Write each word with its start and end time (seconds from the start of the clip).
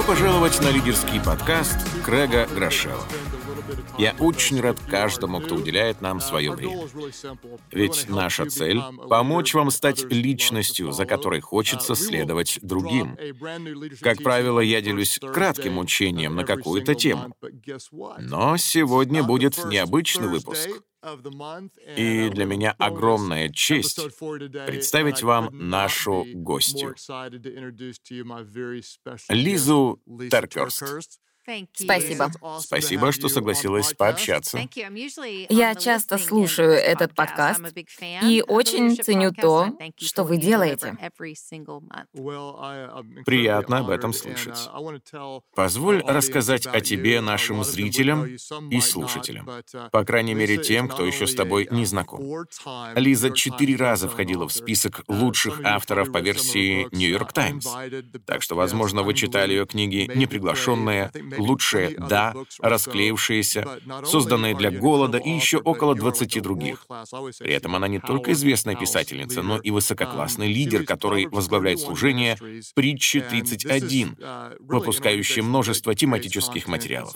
Добро 0.00 0.14
пожаловать 0.14 0.58
на 0.62 0.70
лидерский 0.70 1.20
подкаст 1.20 1.76
Крэга 2.02 2.46
Грошева. 2.54 3.04
Я 3.98 4.14
очень 4.18 4.60
рад 4.60 4.78
каждому, 4.88 5.40
кто 5.40 5.56
уделяет 5.56 6.00
нам 6.00 6.20
свое 6.20 6.52
время. 6.52 6.88
Ведь 7.70 8.08
наша 8.08 8.46
цель— 8.46 8.80
помочь 9.08 9.54
вам 9.54 9.70
стать 9.70 10.04
личностью, 10.10 10.92
за 10.92 11.06
которой 11.06 11.40
хочется 11.40 11.94
следовать 11.94 12.58
другим. 12.62 13.16
Как 14.00 14.22
правило, 14.22 14.60
я 14.60 14.80
делюсь 14.80 15.18
кратким 15.18 15.78
учением 15.78 16.34
на 16.36 16.44
какую-то 16.44 16.94
тему. 16.94 17.34
Но 18.18 18.56
сегодня 18.56 19.22
будет 19.22 19.64
необычный 19.64 20.28
выпуск. 20.28 20.68
И 21.96 22.28
для 22.28 22.44
меня 22.44 22.74
огромная 22.78 23.48
честь 23.48 24.00
представить 24.66 25.22
вам 25.22 25.48
нашу 25.52 26.26
гостью. 26.34 26.94
Лизу 29.30 30.02
Теркерст. 30.30 31.20
Спасибо. 31.74 32.30
Спасибо, 32.60 33.12
что 33.12 33.28
согласилась 33.28 33.92
пообщаться. 33.94 34.60
Я 35.48 35.74
часто 35.74 36.18
слушаю 36.18 36.72
этот 36.72 37.14
подкаст 37.14 37.60
и 38.22 38.42
очень 38.46 38.96
ценю 38.96 39.32
то, 39.32 39.68
что 39.96 40.24
вы 40.24 40.38
делаете. 40.38 40.96
Приятно 43.24 43.78
об 43.78 43.90
этом 43.90 44.12
слышать. 44.12 44.68
Позволь 45.54 46.02
рассказать 46.06 46.66
о 46.66 46.80
тебе 46.80 47.20
нашим 47.20 47.64
зрителям 47.64 48.26
и 48.70 48.80
слушателям, 48.80 49.48
по 49.92 50.04
крайней 50.04 50.34
мере 50.34 50.58
тем, 50.58 50.88
кто 50.88 51.04
еще 51.04 51.26
с 51.26 51.34
тобой 51.34 51.68
не 51.70 51.84
знаком. 51.84 52.46
Лиза 52.94 53.30
четыре 53.30 53.76
раза 53.76 54.08
входила 54.08 54.48
в 54.48 54.52
список 54.52 55.02
лучших 55.08 55.60
авторов 55.64 56.12
по 56.12 56.18
версии 56.18 56.88
New 56.92 57.08
York 57.08 57.32
Times, 57.32 57.66
так 58.26 58.42
что, 58.42 58.54
возможно, 58.54 59.02
вы 59.02 59.14
читали 59.14 59.52
ее 59.52 59.66
книги 59.66 60.10
«Неприглашенные», 60.14 61.10
лучшие 61.40 61.96
«Да», 61.98 62.34
расклеившиеся, 62.60 63.80
созданные 64.04 64.54
для 64.54 64.70
голода 64.70 65.18
и 65.18 65.30
еще 65.30 65.58
около 65.58 65.94
20 65.94 66.42
других. 66.42 66.86
При 67.38 67.52
этом 67.52 67.74
она 67.76 67.88
не 67.88 67.98
только 67.98 68.32
известная 68.32 68.76
писательница, 68.76 69.42
но 69.42 69.58
и 69.58 69.70
высококлассный 69.70 70.52
лидер, 70.52 70.84
который 70.84 71.26
возглавляет 71.26 71.80
служение 71.80 72.36
«Притчи 72.74 73.18
31», 73.18 74.56
выпускающее 74.60 75.42
множество 75.42 75.94
тематических 75.94 76.68
материалов. 76.68 77.14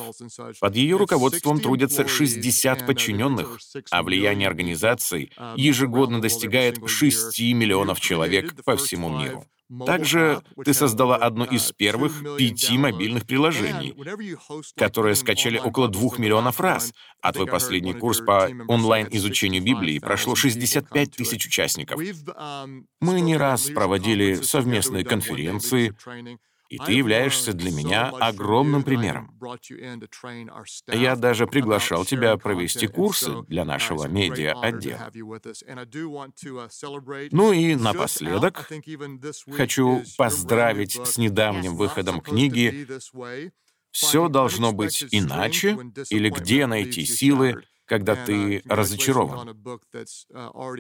Под 0.61 0.77
ее 0.77 0.97
руководством 0.97 1.61
трудятся 1.61 2.07
60 2.07 2.87
подчиненных, 2.87 3.59
а 3.91 4.03
влияние 4.03 4.49
организации 4.49 5.31
ежегодно 5.57 6.21
достигает 6.21 6.79
6 6.89 7.41
миллионов 7.55 8.01
человек 8.01 8.65
по 8.65 8.77
всему 8.77 9.09
миру. 9.19 9.45
Также 9.87 10.43
ты 10.65 10.75
создала 10.75 11.17
одно 11.17 11.45
из 11.45 11.73
первых 11.73 12.23
пяти 12.37 12.79
мобильных 12.79 13.27
приложений, 13.27 13.95
которые 14.77 15.15
скачали 15.15 15.59
около 15.59 15.89
двух 15.89 16.19
миллионов 16.19 16.61
раз, 16.61 16.93
а 17.21 17.33
твой 17.33 17.47
последний 17.47 17.95
курс 17.95 18.21
по 18.21 18.49
онлайн-изучению 18.69 19.63
Библии 19.63 19.99
прошло 19.99 20.35
65 20.35 21.11
тысяч 21.13 21.47
участников. 21.47 22.01
Мы 23.01 23.21
не 23.21 23.37
раз 23.37 23.71
проводили 23.71 24.35
совместные 24.35 25.05
конференции, 25.05 25.95
и 26.69 26.79
ты 26.79 26.93
являешься 26.93 27.53
для 27.53 27.71
меня 27.71 28.09
огромным 28.09 28.83
примером. 28.83 29.39
Я 30.93 31.17
даже 31.17 31.47
приглашал 31.47 32.05
тебя 32.05 32.37
провести 32.37 32.87
курсы 32.87 33.43
для 33.49 33.65
нашего 33.65 34.07
медиа-отдела. 34.09 35.11
Ну 37.31 37.53
и 37.53 37.75
напоследок 37.75 38.69
хочу 39.53 40.03
поздравить 40.17 40.93
с 40.93 41.19
недавним 41.19 41.77
выходом 41.77 42.21
книги 42.21 42.87
«Все 43.91 44.29
должно 44.29 44.73
быть 44.73 45.05
иначе» 45.13 45.79
или 46.11 46.29
«Где 46.29 46.67
найти 46.67 47.05
силы, 47.05 47.63
когда 47.85 48.17
ты 48.17 48.63
разочарован». 48.65 49.57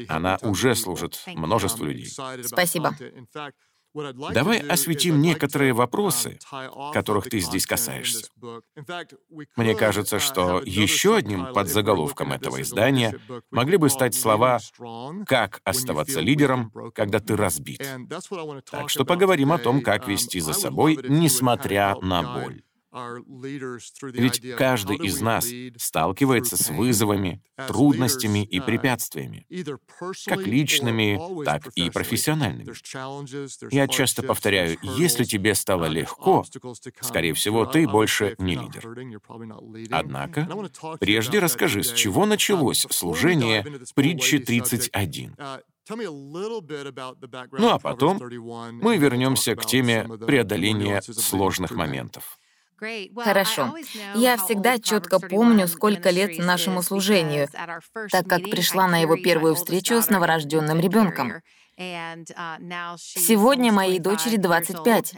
Она 0.09 0.39
уже 0.43 0.75
служит 0.75 1.23
множеству 1.27 1.85
людей. 1.85 2.07
Спасибо. 2.43 2.97
Давай 3.95 4.59
осветим 4.59 5.21
некоторые 5.21 5.73
вопросы, 5.73 6.39
которых 6.93 7.29
ты 7.31 7.39
здесь 7.39 7.67
касаешься. 7.67 8.27
Мне 9.57 9.75
кажется, 9.75 10.19
что 10.19 10.61
еще 10.65 11.17
одним 11.17 11.53
подзаголовком 11.53 12.33
этого 12.33 12.61
издания 12.61 13.19
могли 13.51 13.77
бы 13.77 13.89
стать 13.89 14.15
слова 14.15 14.59
«Как 15.27 15.61
оставаться 15.65 16.21
лидером, 16.21 16.73
когда 16.95 17.21
ты 17.21 17.37
разбит». 17.37 17.83
Так 18.71 18.91
что 18.91 19.05
поговорим 19.05 19.53
о 19.53 19.59
том, 19.59 19.81
как 19.81 20.09
вести 20.09 20.41
за 20.41 20.53
собой, 20.53 20.99
несмотря 21.09 21.97
на 22.01 22.23
боль. 22.23 22.63
Ведь 24.03 24.57
каждый 24.57 24.97
из 24.97 25.21
нас 25.21 25.47
сталкивается 25.77 26.57
с 26.57 26.71
вызовами, 26.71 27.43
трудностями 27.67 28.45
и 28.45 28.61
препятствиями, 28.61 29.47
как 30.27 30.47
личными, 30.47 31.45
так 31.45 31.67
и 31.75 31.91
профессиональными. 31.91 32.73
Я 33.75 33.89
часто 33.89 34.23
повторяю, 34.23 34.79
если 34.83 35.25
тебе 35.25 35.57
стало 35.57 35.87
легко, 35.87 36.45
скорее 37.01 37.35
всего, 37.35 37.67
ты 37.67 37.89
больше 37.89 38.37
не 38.39 38.55
лидер. 38.55 38.87
Однако, 39.91 40.49
прежде 41.01 41.41
расскажи, 41.41 41.83
с 41.83 41.93
чего 41.93 42.27
началось 42.27 42.87
служение 42.91 43.67
притчи 43.95 44.39
31. 44.39 45.35
Ну 47.59 47.69
а 47.71 47.79
потом 47.79 48.19
мы 48.19 48.97
вернемся 48.97 49.55
к 49.57 49.67
теме 49.67 50.05
преодоления 50.27 51.03
сложных 51.03 51.73
моментов. 51.73 52.39
Хорошо. 53.17 53.75
Я 54.15 54.37
всегда 54.37 54.79
четко 54.79 55.19
помню, 55.21 55.69
сколько 55.69 56.11
лет 56.11 56.39
нашему 56.39 56.83
служению, 56.83 57.49
так 58.11 58.27
как 58.27 58.43
пришла 58.51 58.87
на 58.87 58.99
его 59.01 59.17
первую 59.17 59.55
встречу 59.55 60.01
с 60.03 60.11
новорожденным 60.11 60.81
ребенком. 60.81 61.35
Uh, 61.77 62.97
Сегодня 62.97 63.73
моей 63.73 63.99
дочери 63.99 64.37
25, 64.37 65.15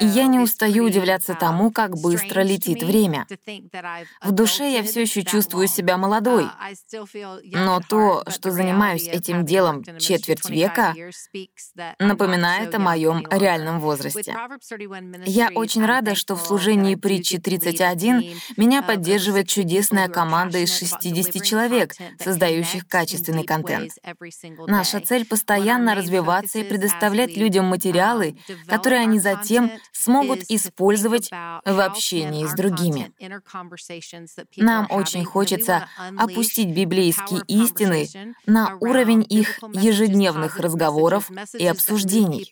и 0.00 0.06
я 0.06 0.26
не 0.26 0.40
устаю 0.40 0.84
удивляться 0.84 1.34
тому, 1.34 1.68
uh, 1.68 1.72
как 1.72 1.96
быстро 1.96 2.40
летит 2.40 2.82
время. 2.82 3.26
В 4.20 4.32
душе 4.32 4.72
я 4.72 4.82
все 4.82 5.02
еще 5.02 5.22
чувствую 5.22 5.68
себя 5.68 5.96
молодой, 5.96 6.44
uh, 6.44 7.40
но 7.52 7.80
то, 7.80 8.24
что 8.28 8.50
занимаюсь 8.50 9.06
этим 9.06 9.44
делом 9.44 9.84
четверть 9.98 10.50
века, 10.50 10.94
напоминает 12.00 12.74
о 12.74 12.80
моем 12.80 13.24
реальном 13.30 13.78
возрасте. 13.78 14.36
Я 15.24 15.50
очень 15.54 15.84
рада, 15.86 16.16
что 16.16 16.34
в 16.34 16.44
служении 16.44 16.96
притчи 16.96 17.38
31 17.38 18.40
меня 18.56 18.82
поддерживает 18.82 19.48
чудесная 19.48 20.08
команда 20.08 20.58
из 20.58 20.76
60 20.76 21.44
человек, 21.44 21.94
создающих 22.18 22.88
качественный 22.88 23.44
контент. 23.44 23.92
Наша 24.66 24.98
цель— 25.00 25.24
постоянно 25.32 25.91
развиваться 25.94 26.58
и 26.58 26.64
предоставлять 26.64 27.36
людям 27.36 27.66
материалы, 27.66 28.36
которые 28.66 29.02
они 29.02 29.18
затем 29.18 29.70
смогут 29.92 30.40
использовать 30.48 31.30
в 31.30 31.80
общении 31.80 32.46
с 32.46 32.54
другими. 32.54 33.12
Нам 34.56 34.86
очень 34.90 35.24
хочется 35.24 35.88
опустить 36.18 36.74
библейские 36.74 37.42
истины 37.46 38.08
на 38.46 38.76
уровень 38.80 39.24
их 39.28 39.58
ежедневных 39.72 40.58
разговоров 40.58 41.30
и 41.54 41.66
обсуждений. 41.66 42.50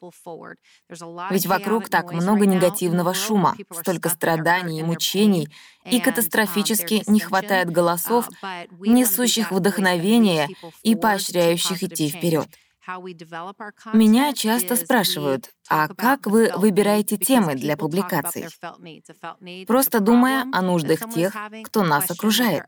Ведь 1.31 1.47
вокруг 1.47 1.89
так 1.89 2.13
много 2.13 2.47
негативного 2.47 3.15
шума, 3.15 3.57
столько 3.71 4.09
страданий 4.09 4.81
и 4.81 4.83
мучений, 4.83 5.49
и 5.85 6.01
катастрофически 6.01 7.03
не 7.07 7.21
хватает 7.21 7.71
голосов, 7.71 8.29
несущих 8.81 9.51
вдохновение 9.51 10.49
и 10.83 10.95
поощряющих 10.95 11.83
идти 11.83 12.09
вперед. 12.09 12.49
Меня 13.93 14.33
часто 14.33 14.77
спрашивают, 14.77 15.51
а 15.69 15.89
как 15.89 16.27
вы 16.27 16.51
выбираете 16.57 17.17
темы 17.17 17.55
для 17.55 17.77
публикаций? 17.77 18.47
Просто 19.67 20.01
думая 20.01 20.47
о 20.53 20.63
нуждах 20.63 21.09
тех, 21.11 21.37
кто 21.65 21.85
нас 21.85 22.11
окружает. 22.11 22.65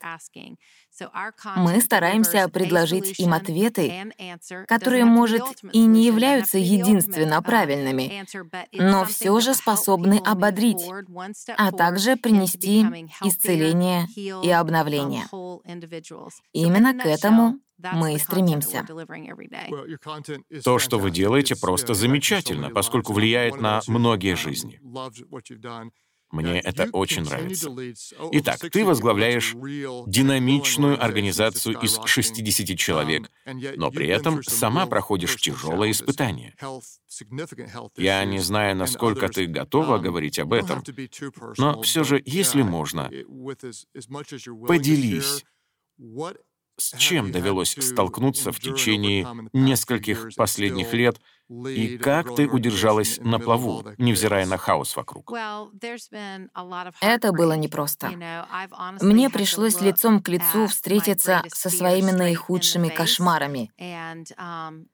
Мы 1.56 1.80
стараемся 1.80 2.48
предложить 2.48 3.18
им 3.18 3.32
ответы, 3.32 4.12
которые, 4.68 5.04
может, 5.04 5.42
и 5.72 5.84
не 5.84 6.04
являются 6.04 6.58
единственно 6.58 7.42
правильными, 7.42 8.24
но 8.72 9.04
все 9.06 9.38
же 9.40 9.54
способны 9.54 10.20
ободрить, 10.24 10.84
а 11.56 11.72
также 11.72 12.16
принести 12.16 12.82
исцеление 13.22 14.06
и 14.16 14.50
обновление. 14.50 15.24
Именно 16.52 16.94
к 16.94 17.06
этому 17.06 17.58
мы 17.92 18.18
стремимся. 18.18 18.86
То, 20.64 20.78
что 20.78 20.98
вы 20.98 21.10
делаете, 21.10 21.56
просто 21.56 21.94
замечательно, 21.94 22.70
поскольку 22.70 23.12
влияет 23.12 23.60
на 23.60 23.80
многие 23.86 24.36
жизни. 24.36 24.80
Мне 26.32 26.60
это 26.60 26.88
очень 26.92 27.22
нравится. 27.24 27.70
Итак, 28.32 28.58
ты 28.58 28.84
возглавляешь 28.86 29.52
динамичную 30.06 31.02
организацию 31.02 31.78
из 31.80 32.00
60 32.02 32.78
человек, 32.78 33.30
но 33.76 33.90
при 33.90 34.08
этом 34.08 34.42
сама 34.42 34.86
проходишь 34.86 35.36
тяжелое 35.36 35.90
испытание. 35.90 36.54
Я 37.98 38.24
не 38.24 38.38
знаю, 38.38 38.76
насколько 38.76 39.28
ты 39.28 39.46
готова 39.46 39.98
говорить 39.98 40.38
об 40.38 40.54
этом, 40.54 40.82
но 41.58 41.82
все 41.82 42.02
же, 42.02 42.22
если 42.24 42.62
можно, 42.62 43.10
поделись, 44.66 45.44
с 46.76 46.96
чем 46.96 47.32
довелось 47.32 47.76
столкнуться 47.78 48.52
в 48.52 48.60
течение 48.60 49.26
нескольких 49.52 50.28
последних 50.36 50.92
лет 50.92 51.20
и 51.48 51.98
как 51.98 52.34
ты 52.34 52.46
удержалась 52.48 53.18
на 53.20 53.38
плаву, 53.38 53.84
невзирая 53.98 54.46
на 54.46 54.56
хаос 54.56 54.96
вокруг? 54.96 55.30
Это 57.00 57.32
было 57.32 57.52
непросто. 57.54 58.10
Мне 59.00 59.30
пришлось 59.30 59.80
лицом 59.80 60.22
к 60.22 60.28
лицу 60.28 60.66
встретиться 60.66 61.42
со 61.48 61.70
своими 61.70 62.10
наихудшими 62.10 62.88
кошмарами. 62.88 63.70
Um, 63.78 64.86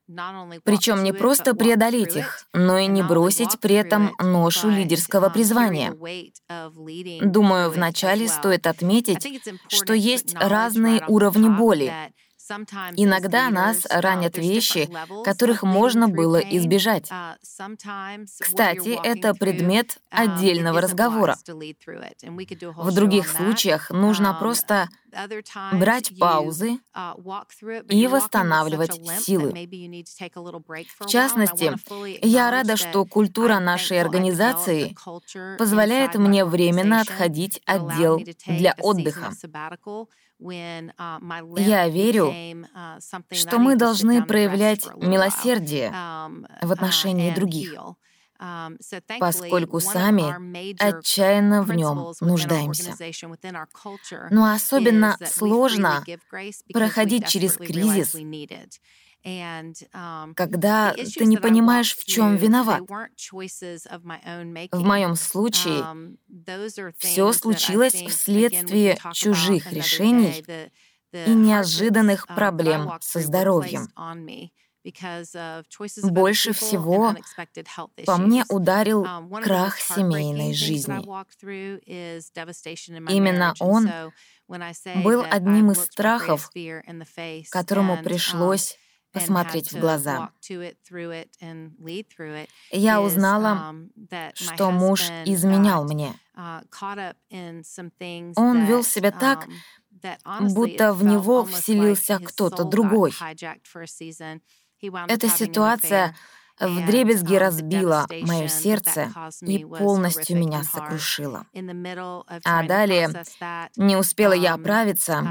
Причем 0.64 1.02
не 1.02 1.12
просто 1.12 1.54
преодолеть 1.54 2.16
их, 2.16 2.46
но 2.52 2.78
и 2.78 2.86
не 2.86 3.02
бросить 3.02 3.60
при 3.60 3.74
этом 3.74 4.14
ношу 4.18 4.70
лидерского 4.70 5.26
um, 5.26 5.32
призвания. 5.32 5.94
Думаю, 7.22 7.70
вначале 7.70 8.28
стоит 8.28 8.66
отметить, 8.66 9.26
что 9.68 9.92
есть 9.92 10.34
разные 10.34 11.04
уровни 11.08 11.48
боли, 11.48 11.92
Иногда 12.96 13.50
нас 13.50 13.86
ранят 13.90 14.36
вещи, 14.36 14.88
которых 15.24 15.62
можно 15.62 16.08
было 16.08 16.36
избежать. 16.38 17.10
Uh, 17.10 18.26
Кстати, 18.40 18.98
это 19.04 19.34
предмет 19.34 19.96
um, 19.96 19.98
отдельного 20.10 20.80
разговора. 20.80 21.36
В 22.76 22.94
других 22.94 23.28
случаях 23.28 23.90
нужно 23.90 24.28
um, 24.28 24.38
просто 24.38 24.88
брать 25.72 26.18
паузы 26.18 26.78
uh, 26.94 27.86
и 27.88 28.06
восстанавливать 28.06 29.00
силы. 29.20 29.52
В 31.00 31.06
частности, 31.06 31.72
я 32.26 32.50
рада, 32.50 32.76
что 32.76 33.04
культура 33.04 33.58
нашей 33.58 34.00
организации 34.00 34.96
позволяет 35.58 36.14
мне 36.14 36.44
временно 36.44 37.00
отходить 37.00 37.60
от 37.66 37.96
дел 37.96 38.22
для 38.46 38.74
отдыха. 38.78 39.32
Uh, 40.40 41.60
Я 41.60 41.88
верю, 41.88 42.28
uh, 42.28 43.34
что 43.34 43.58
мы 43.58 43.74
должны 43.74 44.24
проявлять 44.24 44.86
милосердие 44.96 45.90
um, 45.90 46.46
в 46.62 46.70
отношении 46.70 47.32
uh, 47.32 47.34
других, 47.34 47.74
um, 48.40 48.78
поскольку 49.18 49.80
сами 49.80 50.78
отчаянно 50.80 51.62
в 51.62 51.72
нем 51.72 52.12
нуждаемся. 52.20 52.94
Но 54.30 54.52
особенно 54.52 55.16
сложно 55.26 56.04
проходить 56.72 57.26
через 57.26 57.56
кризис 57.56 58.14
когда 60.34 60.94
ты 60.94 61.24
не 61.26 61.36
понимаешь, 61.36 61.96
в 61.96 62.04
чем 62.04 62.36
виноват. 62.36 62.82
В 64.72 64.84
моем 64.84 65.16
случае 65.16 65.80
um, 65.80 66.94
все 66.98 67.32
случилось 67.32 67.94
вследствие 67.94 68.98
чужих 69.12 69.72
решений 69.72 70.44
и 71.12 71.30
неожиданных 71.30 72.26
uh, 72.26 72.34
проблем 72.34 72.92
со 73.00 73.20
здоровьем. 73.20 73.88
Больше 76.04 76.52
всего 76.52 77.14
по 78.06 78.16
мне 78.16 78.44
ударил 78.48 79.04
um, 79.04 79.42
крах 79.42 79.78
семейной 79.78 80.54
жизни. 80.54 81.04
Именно 83.12 83.54
он 83.58 83.90
был 85.02 85.24
одним 85.28 85.72
из 85.72 85.84
страхов, 85.84 86.50
которому 87.50 88.02
пришлось 88.02 88.78
посмотреть 89.12 89.72
в 89.72 89.78
глаза. 89.78 90.30
Я 92.70 93.00
узнала, 93.00 93.72
um, 93.72 94.32
что 94.34 94.70
муж 94.70 95.02
изменял 95.24 95.84
мне. 95.84 96.14
Uh, 96.36 97.14
Он 98.36 98.64
вел 98.64 98.84
себя 98.84 99.10
так, 99.10 99.48
um, 100.02 100.48
будто 100.54 100.92
в 100.92 101.04
него 101.04 101.44
вселился 101.44 102.18
кто-то 102.18 102.64
другой. 102.64 103.12
Эта 105.08 105.28
ситуация 105.28 106.14
вдребезги 106.60 107.34
um, 107.34 107.38
разбила 107.38 108.06
мое 108.22 108.48
сердце 108.48 109.08
и 109.42 109.64
полностью 109.64 110.36
меня 110.36 110.64
сокрушила. 110.64 111.46
А 112.44 112.62
далее 112.64 113.10
не 113.76 113.96
успела 113.96 114.32
я 114.32 114.52
um, 114.52 114.60
оправиться, 114.60 115.26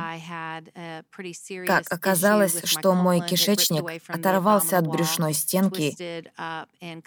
как 1.65 1.83
оказалось, 1.91 2.61
что 2.63 2.93
мой 2.93 3.21
кишечник 3.21 3.85
оторвался 4.07 4.77
от 4.77 4.87
брюшной 4.87 5.33
стенки 5.33 5.95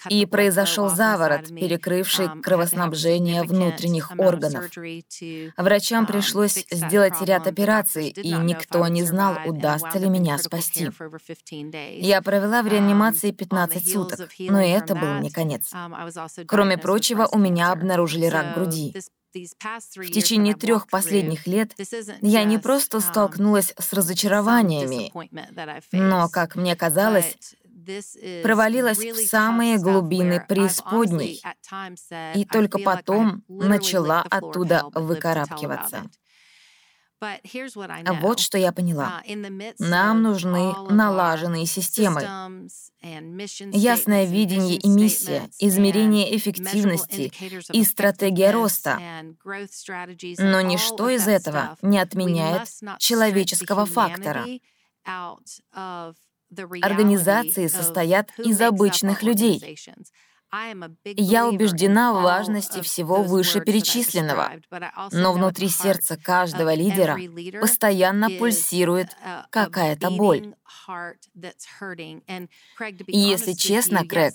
и 0.09 0.27
произошел 0.27 0.89
заворот, 0.89 1.49
перекрывший 1.49 2.27
um, 2.27 2.41
кровоснабжение 2.41 3.43
внутренних 3.43 4.13
органов. 4.19 4.71
Врачам 5.57 6.07
пришлось 6.07 6.65
сделать 6.71 7.21
ряд 7.23 7.47
операций, 7.47 8.09
и 8.09 8.33
никто 8.33 8.87
не 8.89 9.03
знал, 9.03 9.37
удастся 9.47 9.99
ли 9.99 10.09
меня 10.09 10.39
спасти. 10.39 10.91
Я 11.99 12.23
провела 12.23 12.63
в 12.63 12.67
реанимации 12.69 13.31
15 13.31 13.91
суток 13.91 14.10
суток, 14.11 14.31
но 14.39 14.61
и 14.61 14.69
это 14.69 14.95
был 14.95 15.19
не 15.21 15.31
конец. 15.31 15.73
Um, 15.73 16.45
Кроме 16.47 16.79
прочего, 16.79 17.29
у 17.31 17.39
меня 17.39 17.73
обнаружили 17.73 18.27
рак 18.27 18.55
груди. 18.55 18.95
В 19.33 20.11
течение 20.11 20.55
трех 20.55 20.89
последних 20.89 21.47
лет 21.47 21.73
я 22.21 22.43
не 22.45 22.59
просто 22.59 22.99
um, 22.99 23.01
столкнулась 23.01 23.73
с 23.79 23.93
разочарованиями, 23.93 25.13
но, 25.93 26.29
как 26.29 26.57
мне 26.57 26.75
казалось, 26.75 27.37
провалилась 28.43 28.99
в 28.99 29.27
самые 29.27 29.79
глубины 29.79 30.45
преисподней 30.47 31.43
и 32.35 32.45
только 32.45 32.79
потом 32.79 33.45
начала 33.49 34.23
оттуда 34.29 34.85
выкарабкиваться. 34.95 36.11
А 37.21 38.13
вот 38.15 38.41
что 38.41 38.57
я 38.57 38.73
поняла. 38.73 39.23
Uh, 39.27 39.75
Нам 39.79 40.23
нужны 40.23 40.73
налаженные 40.89 41.67
системы, 41.67 42.23
ясное 43.73 44.25
видение 44.25 44.77
и 44.77 44.89
миссия, 44.89 45.51
измерение 45.59 46.35
эффективности 46.37 47.33
и 47.73 47.85
стратегия 47.85 48.53
роста. 48.53 48.99
Но 50.39 50.61
ничто 50.63 51.11
из 51.11 51.29
этого 51.29 51.77
не 51.83 51.99
отменяет 51.99 52.69
человеческого 52.99 53.85
фактора. 53.85 54.47
Организации 56.83 57.67
состоят 57.67 58.31
из 58.39 58.61
обычных 58.61 59.23
людей. 59.23 59.77
Я 61.17 61.47
убеждена 61.47 62.13
в 62.13 62.23
важности 62.23 62.81
всего 62.81 63.23
вышеперечисленного, 63.23 64.53
но 65.13 65.33
внутри 65.33 65.69
сердца 65.69 66.17
каждого 66.17 66.75
лидера 66.75 67.19
постоянно 67.61 68.29
пульсирует 68.31 69.17
какая-то 69.51 70.11
боль. 70.11 70.55
И 73.07 73.19
если 73.19 73.53
честно, 73.53 74.05
Крэг, 74.05 74.35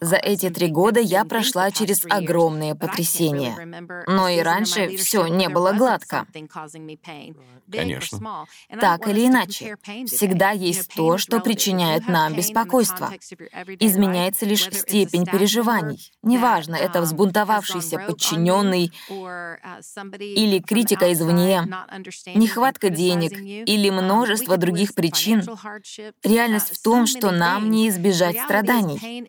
за 0.00 0.16
эти 0.16 0.50
три 0.50 0.68
года 0.68 1.00
я 1.00 1.24
прошла 1.24 1.70
через 1.70 2.04
огромные 2.08 2.74
потрясения. 2.74 3.56
Но 4.06 4.28
и 4.28 4.40
раньше 4.40 4.96
все 4.96 5.26
не 5.26 5.48
было 5.48 5.72
гладко. 5.72 6.26
Конечно. 7.72 8.46
Так 8.80 9.08
или 9.08 9.26
иначе, 9.26 9.76
всегда 10.06 10.50
есть 10.50 10.94
то, 10.94 11.18
что 11.18 11.40
причиняет 11.40 12.08
нам 12.08 12.34
беспокойство. 12.34 13.12
Изменяется 13.78 14.46
лишь 14.46 14.64
степень 14.64 15.26
переживаний. 15.40 16.12
Неважно, 16.22 16.76
это 16.76 17.00
взбунтовавшийся 17.00 17.98
подчиненный 17.98 18.92
или 20.18 20.60
критика 20.60 21.12
извне, 21.12 21.66
нехватка 22.34 22.90
денег 22.90 23.32
или 23.38 23.90
множество 23.90 24.56
других 24.56 24.94
причин. 24.94 25.42
Реальность 26.22 26.76
в 26.76 26.82
том, 26.82 27.06
что 27.06 27.30
нам 27.30 27.70
не 27.70 27.88
избежать 27.88 28.38
страданий. 28.38 29.26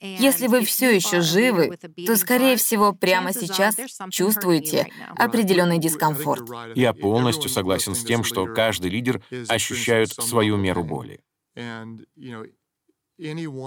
Если 0.00 0.48
вы 0.48 0.64
все 0.64 0.90
еще 0.90 1.20
живы, 1.20 1.78
то, 2.06 2.16
скорее 2.16 2.56
всего, 2.56 2.92
прямо 2.92 3.32
сейчас 3.32 3.76
чувствуете 4.10 4.88
определенный 5.16 5.78
дискомфорт. 5.78 6.42
Я 6.74 6.92
полностью 6.92 7.48
согласен 7.48 7.94
с 7.94 8.04
тем, 8.04 8.24
что 8.24 8.46
каждый 8.46 8.90
лидер 8.90 9.22
ощущает 9.48 10.10
свою 10.10 10.56
меру 10.56 10.82
боли. 10.82 11.20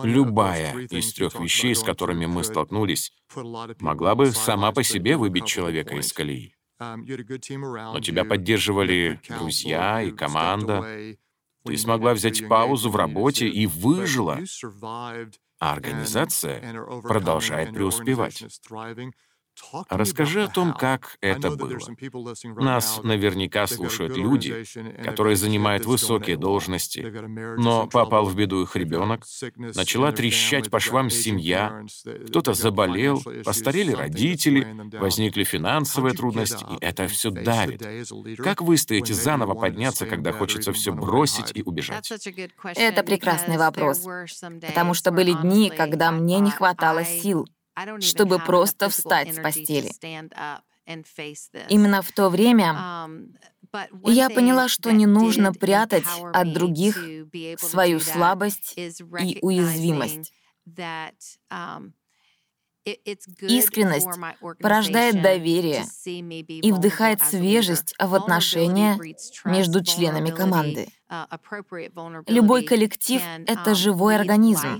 Любая 0.03 0.77
из 0.88 1.13
трех 1.13 1.39
вещей, 1.39 1.75
с 1.75 1.83
которыми 1.83 2.25
мы 2.25 2.43
столкнулись, 2.43 3.13
могла 3.79 4.15
бы 4.15 4.27
сама 4.31 4.71
по 4.71 4.83
себе 4.83 5.15
выбить 5.17 5.45
человека 5.45 5.95
из 5.95 6.12
колеи. 6.12 6.55
Но 6.77 8.00
тебя 8.01 8.25
поддерживали 8.25 9.19
друзья 9.29 10.01
и 10.01 10.12
команда, 10.12 11.15
ты 11.63 11.77
смогла 11.77 12.13
взять 12.13 12.47
паузу 12.47 12.89
в 12.89 12.95
работе 12.95 13.47
и 13.47 13.65
выжила, 13.65 14.39
а 15.59 15.74
организация 15.74 16.62
продолжает 17.01 17.74
преуспевать. 17.74 18.43
Расскажи 19.89 20.43
о 20.43 20.47
том, 20.47 20.74
как 20.74 21.17
это 21.21 21.51
было. 21.51 21.79
Нас 22.43 23.01
наверняка 23.03 23.67
слушают 23.67 24.17
люди, 24.17 24.65
которые 25.03 25.35
занимают 25.35 25.85
высокие 25.85 26.38
должности, 26.38 27.01
но 27.57 27.88
попал 27.88 28.25
в 28.25 28.35
беду 28.35 28.63
их 28.63 28.75
ребенок, 28.75 29.24
начала 29.57 30.12
трещать 30.12 30.69
по 30.69 30.79
швам 30.79 31.09
семья, 31.09 31.85
кто-то 32.27 32.53
заболел, 32.53 33.21
постарели 33.43 33.91
родители, 33.91 34.67
возникли 34.97 35.43
финансовые 35.43 36.13
трудности, 36.13 36.65
и 36.69 36.77
это 36.83 37.07
все 37.07 37.31
давит. 37.31 37.85
Как 38.38 38.62
вы 38.62 38.77
стоите 38.77 39.13
заново 39.13 39.53
подняться, 39.53 40.05
когда 40.05 40.31
хочется 40.31 40.74
все 40.74 40.91
бросить 40.91 41.51
и 41.53 41.62
убежать? 41.63 42.12
Это 42.75 43.03
прекрасный 43.03 43.57
вопрос, 43.57 44.05
потому 44.62 44.93
что 44.93 45.12
были 45.12 45.33
дни, 45.33 45.71
когда 45.75 46.12
мне 46.12 46.39
не 46.39 46.51
хватало 46.51 47.03
сил, 47.03 47.47
чтобы 48.00 48.39
просто 48.39 48.89
встать 48.89 49.34
с 49.36 49.39
постели. 49.41 49.91
Именно 51.70 52.01
в 52.01 52.12
то 52.12 52.29
время 52.29 52.75
um, 52.77 53.36
я 54.03 54.29
поняла, 54.29 54.67
что 54.67 54.91
не 54.91 55.05
нужно 55.05 55.51
прятать 55.51 56.05
от 56.34 56.53
других 56.53 57.03
свою 57.58 58.00
слабость 58.00 58.74
и 58.77 59.39
уязвимость. 59.41 60.32
Um, 61.51 61.91
Искренность 63.41 64.08
порождает 64.60 65.20
доверие 65.20 65.86
и 66.05 66.72
вдыхает 66.72 67.20
свежесть 67.20 67.96
в 67.98 68.13
отношения 68.13 69.00
между 69.44 69.84
членами 69.84 70.29
команды. 70.29 70.89
Uh, 71.10 72.24
Любой 72.27 72.63
коллектив— 72.63 73.24
это 73.48 73.72
um, 73.72 73.75
живой 73.75 74.15
организм, 74.15 74.79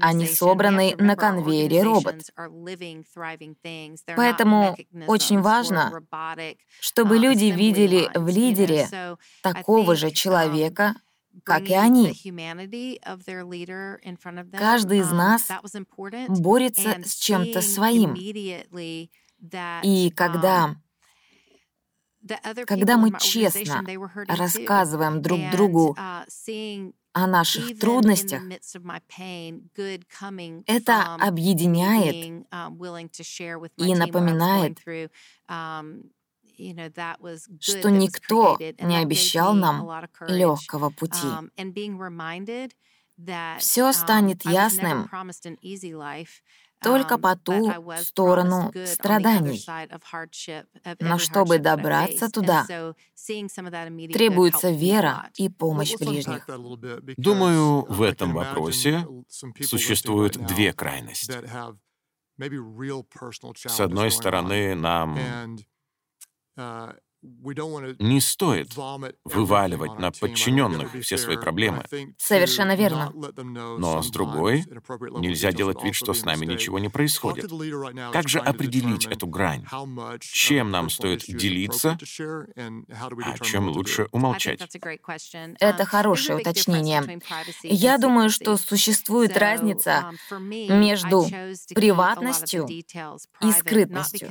они 0.00 0.26
собраны 0.26 0.94
на 0.96 1.16
конвейере 1.16 1.82
робот. 1.82 2.30
Поэтому 4.16 4.76
очень 5.06 5.40
важно, 5.40 5.92
чтобы 6.80 7.16
uh, 7.16 7.20
люди 7.20 7.44
видели 7.44 8.10
в 8.14 8.28
лидере 8.28 8.88
такого 9.42 9.94
же 9.94 10.08
um, 10.08 10.12
человека, 10.12 10.94
как 11.44 11.62
и 11.68 11.74
они. 11.74 12.08
Каждый 14.58 14.98
из 14.98 15.12
um, 15.12 15.16
нас 15.16 15.48
борется 16.28 16.98
с 17.04 17.14
чем-то 17.14 17.62
своим. 17.62 18.14
И 19.82 20.10
когда 20.10 20.76
когда 22.66 22.98
мы 22.98 23.18
честно 23.18 23.82
рассказываем 24.28 25.22
друг 25.22 25.40
другу 25.52 25.96
uh, 25.98 26.92
о 27.12 27.26
наших 27.26 27.78
трудностях, 27.78 28.42
это 30.66 31.14
объединяет 31.14 32.44
um, 32.50 33.70
и 33.76 33.94
напоминает, 33.94 34.78
um, 35.48 36.10
что 37.60 37.90
никто 37.90 38.58
не 38.58 38.96
обещал 38.96 39.54
нам 39.54 39.88
легкого 40.28 40.90
пути. 40.90 41.26
Um, 41.26 41.50
Все 43.58 43.92
станет 43.92 44.44
ясным 44.44 45.08
только 46.80 47.18
по 47.18 47.36
ту 47.36 47.72
сторону 47.98 48.72
страданий. 48.86 49.64
Но 50.98 51.18
чтобы 51.18 51.58
добраться 51.58 52.30
туда, 52.30 52.66
требуется 54.12 54.70
вера 54.70 55.30
и 55.36 55.48
помощь 55.48 55.94
ближних. 55.96 56.48
Думаю, 57.16 57.84
в 57.88 58.02
этом 58.02 58.32
вопросе 58.32 59.06
существуют 59.28 60.36
две 60.46 60.72
крайности. 60.72 61.34
С 63.66 63.80
одной 63.80 64.10
стороны, 64.10 64.74
нам 64.74 65.18
не 67.22 68.20
стоит 68.20 68.74
вываливать 69.24 69.98
на 69.98 70.10
подчиненных 70.10 70.92
все 71.02 71.18
свои 71.18 71.36
проблемы. 71.36 71.84
Совершенно 72.16 72.74
верно. 72.74 73.12
Но 73.78 74.02
с 74.02 74.10
другой, 74.10 74.64
нельзя 75.18 75.52
делать 75.52 75.82
вид, 75.82 75.94
что 75.94 76.14
с 76.14 76.24
нами 76.24 76.46
ничего 76.46 76.78
не 76.78 76.88
происходит. 76.88 77.50
Как 78.12 78.28
же 78.28 78.38
определить 78.38 79.06
эту 79.06 79.26
грань? 79.26 79.64
Чем 80.20 80.70
нам 80.70 80.88
стоит 80.90 81.24
делиться, 81.26 81.98
а 82.58 83.38
чем 83.38 83.68
лучше 83.68 84.08
умолчать? 84.12 84.60
Это 85.60 85.84
хорошее 85.84 86.38
уточнение. 86.38 87.20
Я 87.62 87.98
думаю, 87.98 88.30
что 88.30 88.56
существует 88.56 89.36
разница 89.36 90.10
между 90.30 91.26
приватностью 91.74 92.66
и 92.66 93.52
скрытностью. 93.52 94.28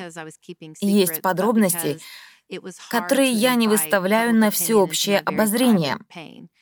Есть 0.81 1.21
подробности, 1.21 1.99
которые 2.89 3.31
я 3.31 3.55
не 3.55 3.67
выставляю 3.67 4.33
на 4.35 4.51
всеобщее 4.51 5.19
обозрение 5.19 5.97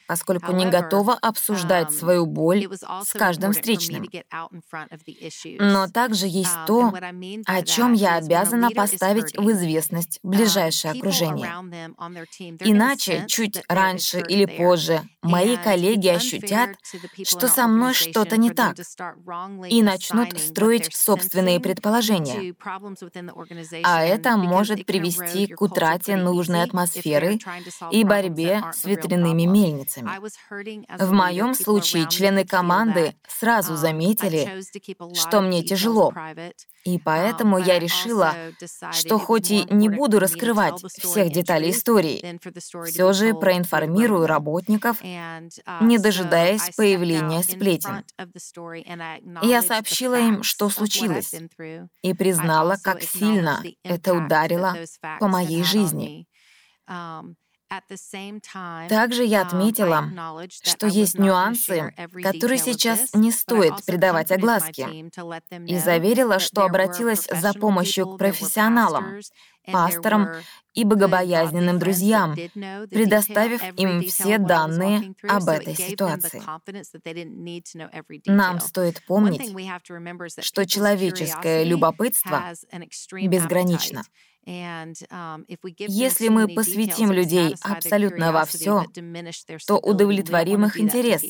поскольку 0.08 0.54
не 0.54 0.66
готова 0.66 1.14
обсуждать 1.14 1.90
um, 1.90 1.92
свою 1.92 2.26
боль 2.26 2.68
с 3.04 3.12
каждым 3.12 3.52
встречным. 3.52 4.08
Но 5.60 5.88
также 5.88 6.28
есть 6.28 6.56
um, 6.56 6.66
то, 6.66 6.94
о 7.46 7.62
чем 7.64 7.94
я 7.94 8.16
обязана 8.16 8.72
поставить 8.72 9.38
в 9.38 9.52
известность 9.52 10.20
um, 10.24 10.30
ближайшее 10.30 10.94
окружение. 10.94 11.48
Иначе, 12.62 13.26
чуть 13.28 13.62
раньше 13.68 14.22
или 14.22 14.46
позже, 14.46 15.02
мои 15.22 15.58
коллеги 15.58 16.08
ощутят, 16.08 16.72
что 17.26 17.48
со 17.48 17.68
мной 17.68 17.94
что-то 17.94 18.38
не 18.38 18.52
так, 18.52 18.78
и 19.70 19.84
начнут 19.84 20.40
строить 20.40 20.96
собственные 20.96 21.60
предположения. 21.60 22.56
А 23.84 24.04
это 24.04 24.38
может 24.38 24.86
привести 24.86 25.48
к 25.48 25.62
утрате 25.62 26.16
нужной 26.16 26.64
атмосферы 26.64 27.40
и 27.92 28.04
борьбе 28.04 28.64
с 28.74 28.86
ветряными 28.86 29.44
мельницами 29.44 29.97
границами. 30.02 30.98
В 31.00 31.12
моем 31.12 31.54
случае 31.54 32.08
члены 32.08 32.46
команды 32.46 33.16
сразу 33.28 33.74
um, 33.74 33.78
заметили, 33.78 34.62
что 35.14 35.42
мне 35.42 35.64
тяжело, 35.64 36.14
и 36.84 36.98
поэтому 37.00 37.60
um, 37.60 37.66
я 37.66 37.80
решила, 37.80 38.34
что 38.92 39.18
хоть 39.20 39.52
и 39.52 39.66
не 39.70 39.90
буду 39.90 40.20
раскрывать 40.20 40.82
всех 40.98 41.32
деталей 41.32 41.72
истории, 41.72 42.40
все 42.86 43.14
же 43.14 43.34
проинформирую 43.34 44.28
работников, 44.28 45.02
uh, 45.02 45.50
не 45.82 45.98
дожидаясь 45.98 46.70
появления 46.76 47.44
сплетен. 47.44 48.04
Я 49.42 49.62
сообщила 49.62 50.20
им, 50.20 50.44
что 50.44 50.70
случилось, 50.70 51.34
и 52.02 52.14
признала, 52.14 52.78
как 52.82 53.02
сильно 53.02 53.64
это 53.84 54.14
ударило 54.14 54.76
по 55.20 55.28
моей 55.28 55.64
жизни. 55.64 56.28
Также 58.90 59.24
я 59.24 59.42
um, 59.42 59.48
отметила, 59.48 60.50
что 60.50 60.88
есть 60.88 61.20
нюансы, 61.20 61.94
которые 62.24 62.60
сейчас 62.60 63.14
не 63.14 63.32
стоит 63.32 63.86
придавать 63.86 64.32
огласке, 64.32 65.10
и 65.66 65.78
заверила, 65.78 66.40
что 66.40 66.64
обратилась 66.64 67.28
за 67.30 67.54
помощью 67.54 68.08
к 68.08 68.18
профессионалам, 68.18 69.20
пасторам 69.70 70.30
и 70.74 70.86
богобоязненным 70.86 71.78
друзьям, 71.78 72.36
предоставив 72.36 73.62
им 73.78 74.02
все 74.04 74.38
данные 74.38 75.14
об 75.28 75.50
этой 75.50 75.76
ситуации. 75.76 76.42
Нам 78.28 78.60
стоит 78.62 79.06
помнить, 79.06 79.54
что 80.40 80.66
человеческое 80.66 81.64
любопытство 81.64 82.54
безгранично. 83.12 84.04
Um, 84.48 85.46
Если 85.78 86.30
мы 86.30 86.48
посвятим 86.48 87.12
людей 87.12 87.56
абсолютно 87.62 88.32
во 88.32 88.46
все, 88.46 88.86
то 89.68 89.78
удовлетворим 89.78 90.64
их 90.66 90.80
интерес, 90.80 91.22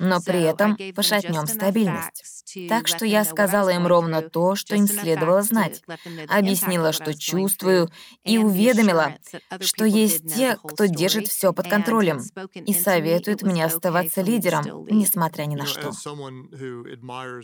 но 0.00 0.20
при 0.20 0.42
этом 0.42 0.76
пошатнем 0.92 1.46
стабильность. 1.46 2.56
Так 2.68 2.88
что 2.88 3.06
я 3.06 3.24
сказала 3.24 3.68
им 3.68 3.86
ровно 3.86 4.22
то, 4.22 4.56
что 4.56 4.74
им 4.74 4.88
следовало 4.88 5.42
знать, 5.42 5.82
объяснила, 6.26 6.92
что 6.92 7.16
чувствую, 7.16 7.90
и 8.24 8.38
уведомила, 8.38 9.14
что 9.60 9.84
есть 9.84 10.34
те, 10.34 10.56
кто 10.56 10.86
держит 10.86 11.28
все 11.28 11.52
под 11.52 11.68
контролем 11.68 12.20
и 12.54 12.74
советует 12.74 13.42
мне 13.42 13.64
оставаться 13.64 14.20
лидером, 14.20 14.84
несмотря 14.90 15.44
ни 15.44 15.54
на 15.54 15.66
что. 15.66 15.92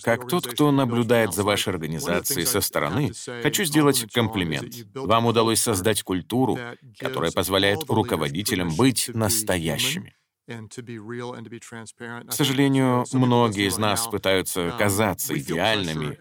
Как 0.02 0.26
тот, 0.26 0.48
кто 0.48 0.72
наблюдает 0.72 1.34
за 1.34 1.44
вашей 1.44 1.68
организацией 1.68 2.46
со 2.46 2.60
стороны, 2.60 3.12
хочу 3.44 3.62
сделать 3.64 4.04
комплимент. 4.12 4.74
Вам 5.04 5.26
удалось 5.26 5.60
создать 5.60 6.02
культуру, 6.02 6.58
которая 6.98 7.30
позволяет 7.30 7.84
руководителям 7.88 8.74
быть 8.74 9.10
настоящими. 9.12 10.14
К 10.46 12.32
сожалению, 12.32 13.04
многие 13.12 13.68
из 13.68 13.78
нас 13.78 14.06
пытаются 14.06 14.74
казаться 14.78 15.38
идеальными 15.38 16.18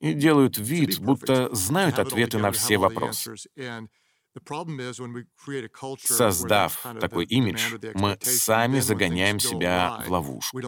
и 0.00 0.12
делают 0.12 0.58
вид, 0.58 0.98
будто 1.00 1.54
знают 1.54 1.98
ответы 1.98 2.38
на 2.38 2.50
все 2.52 2.78
вопросы. 2.78 3.34
Создав 5.98 6.86
такой 7.00 7.24
имидж, 7.24 7.76
мы 7.94 8.18
сами 8.20 8.80
загоняем 8.80 9.38
себя 9.38 10.02
в 10.06 10.10
ловушку. 10.10 10.60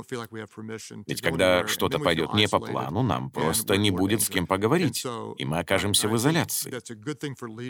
Ведь 1.06 1.20
когда 1.20 1.66
что-то 1.66 1.98
пойдет 1.98 2.34
не 2.34 2.48
по 2.48 2.60
плану, 2.60 3.02
нам 3.02 3.30
просто 3.30 3.76
не 3.76 3.90
будет 3.90 4.22
с 4.22 4.28
кем 4.28 4.46
поговорить, 4.46 5.04
и 5.38 5.44
мы 5.44 5.58
окажемся 5.58 6.08
в 6.08 6.16
изоляции. 6.16 6.72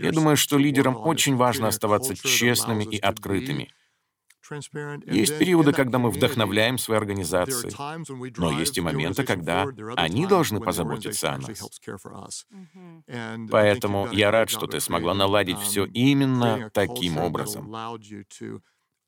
Я 0.03 0.13
думаю, 0.13 0.37
что 0.37 0.59
лидерам 0.59 0.97
очень 0.97 1.37
важно 1.37 1.69
оставаться 1.69 2.15
честными 2.15 2.85
и 2.85 2.99
открытыми, 2.99 3.73
есть 5.07 5.39
периоды, 5.39 5.73
когда 5.73 5.99
мы 5.99 6.11
вдохновляем 6.11 6.79
свои 6.79 6.99
организации, 6.99 7.71
но 8.39 8.51
есть 8.59 8.79
и 8.79 8.81
моменты, 8.81 9.25
когда 9.25 9.67
они 9.97 10.27
должны 10.27 10.61
позаботиться 10.61 11.33
о 11.33 11.39
нас. 11.39 12.47
Поэтому 13.51 14.09
я 14.13 14.31
рад, 14.31 14.51
что 14.51 14.67
ты 14.67 14.81
смогла 14.81 15.15
наладить 15.15 15.59
все 15.61 15.85
именно 15.87 16.71
таким 16.73 17.19
образом. 17.19 17.73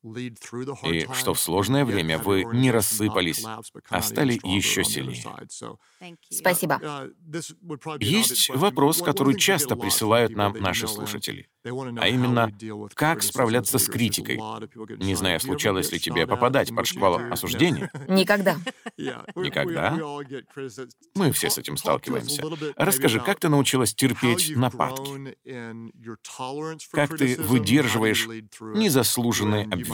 И 0.03 1.07
что 1.13 1.33
в 1.33 1.39
сложное 1.39 1.83
время 1.83 2.17
вы 2.17 2.45
не 2.45 2.71
рассыпались, 2.71 3.45
а 3.89 4.01
стали 4.01 4.39
еще 4.43 4.83
сильнее. 4.83 5.25
Спасибо. 6.29 6.79
Uh, 6.81 7.97
Есть 7.99 8.49
вопрос, 8.49 9.01
который 9.01 9.37
часто 9.37 9.75
присылают 9.75 10.35
нам 10.35 10.53
наши 10.53 10.87
слушатели 10.87 11.49
а 11.63 12.07
именно, 12.07 12.51
как 12.93 13.21
справляться 13.21 13.79
с 13.79 13.87
критикой. 13.87 14.37
Не 14.97 15.15
знаю, 15.15 15.39
случалось 15.39 15.91
ли 15.91 15.99
тебе 15.99 16.25
попадать 16.25 16.73
под 16.73 16.87
шквал 16.87 17.19
осуждения. 17.31 17.91
Никогда. 18.07 18.57
Никогда? 18.97 19.97
Мы 21.15 21.31
все 21.31 21.49
с 21.49 21.57
этим 21.57 21.75
сталкиваемся. 21.75 22.43
Расскажи, 22.77 23.19
как 23.19 23.39
ты 23.39 23.49
научилась 23.49 23.93
терпеть 23.93 24.55
нападки? 24.55 25.37
Как 26.91 27.17
ты 27.17 27.35
выдерживаешь 27.41 28.27
незаслуженные 28.61 29.65
обвинения? 29.65 29.88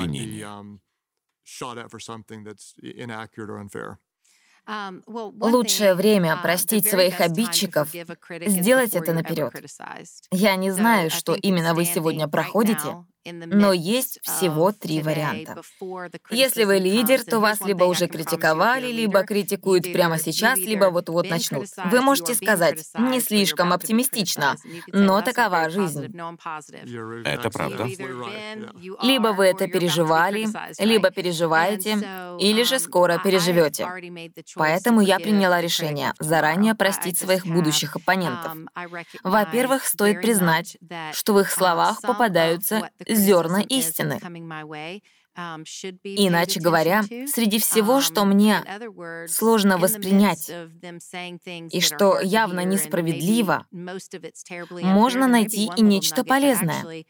Um, 4.67 5.03
Лучшее 5.05 5.93
время 5.93 6.33
uh, 6.33 6.41
простить 6.41 6.89
своих 6.89 7.21
обидчиков— 7.21 7.87
сделать 8.47 8.95
это 8.95 9.13
наперед. 9.13 9.53
Я 10.31 10.55
не 10.55 10.71
знаю, 10.71 11.11
что 11.11 11.35
именно 11.35 11.75
вы 11.75 11.85
сегодня 11.85 12.27
проходите, 12.27 13.05
но 13.25 13.73
есть 13.73 14.19
всего 14.21 14.71
три 14.71 15.01
варианта. 15.01 15.61
Если 16.29 16.63
вы 16.63 16.77
лидер, 16.77 17.23
то 17.23 17.39
вас 17.39 17.61
либо 17.61 17.83
уже 17.85 18.07
критиковали, 18.07 18.91
либо 18.91 19.23
критикуют 19.23 19.91
прямо 19.91 20.19
сейчас, 20.19 20.59
либо 20.59 20.85
вот-вот 20.85 21.29
начнут. 21.29 21.67
Вы 21.85 22.01
можете 22.01 22.35
сказать, 22.35 22.83
не 22.97 23.19
слишком 23.21 23.73
оптимистично, 23.73 24.55
но 24.87 25.21
такова 25.21 25.69
жизнь. 25.69 26.05
Это 27.25 27.49
правда. 27.49 27.87
Либо 29.01 29.27
вы 29.29 29.45
это 29.45 29.67
переживали, 29.67 30.47
либо 30.79 31.11
переживаете, 31.11 31.97
или 32.39 32.63
же 32.63 32.79
скоро 32.79 33.17
переживете. 33.17 33.87
Поэтому 34.55 35.01
я 35.01 35.19
приняла 35.19 35.61
решение 35.61 36.13
заранее 36.19 36.75
простить 36.75 37.17
своих 37.17 37.45
будущих 37.45 37.95
оппонентов. 37.95 38.53
Во-первых, 39.23 39.85
стоит 39.85 40.21
признать, 40.21 40.77
что 41.13 41.33
в 41.33 41.39
их 41.39 41.51
словах 41.51 42.01
попадаются 42.01 42.89
зерна 43.15 43.61
истины. 43.61 44.19
Um, 45.37 45.65
Иначе 46.03 46.61
говоря, 46.61 47.03
среди 47.27 47.59
всего, 47.59 47.99
что 47.99 48.21
um, 48.21 48.25
мне 48.27 48.63
сложно 49.27 49.77
воспринять 49.77 50.49
и 51.73 51.81
что 51.81 52.21
явно 52.21 52.63
несправедливо, 52.63 53.67
можно 54.81 55.27
найти 55.27 55.69
и 55.75 55.81
нечто 55.81 56.23
полезное. 56.23 57.05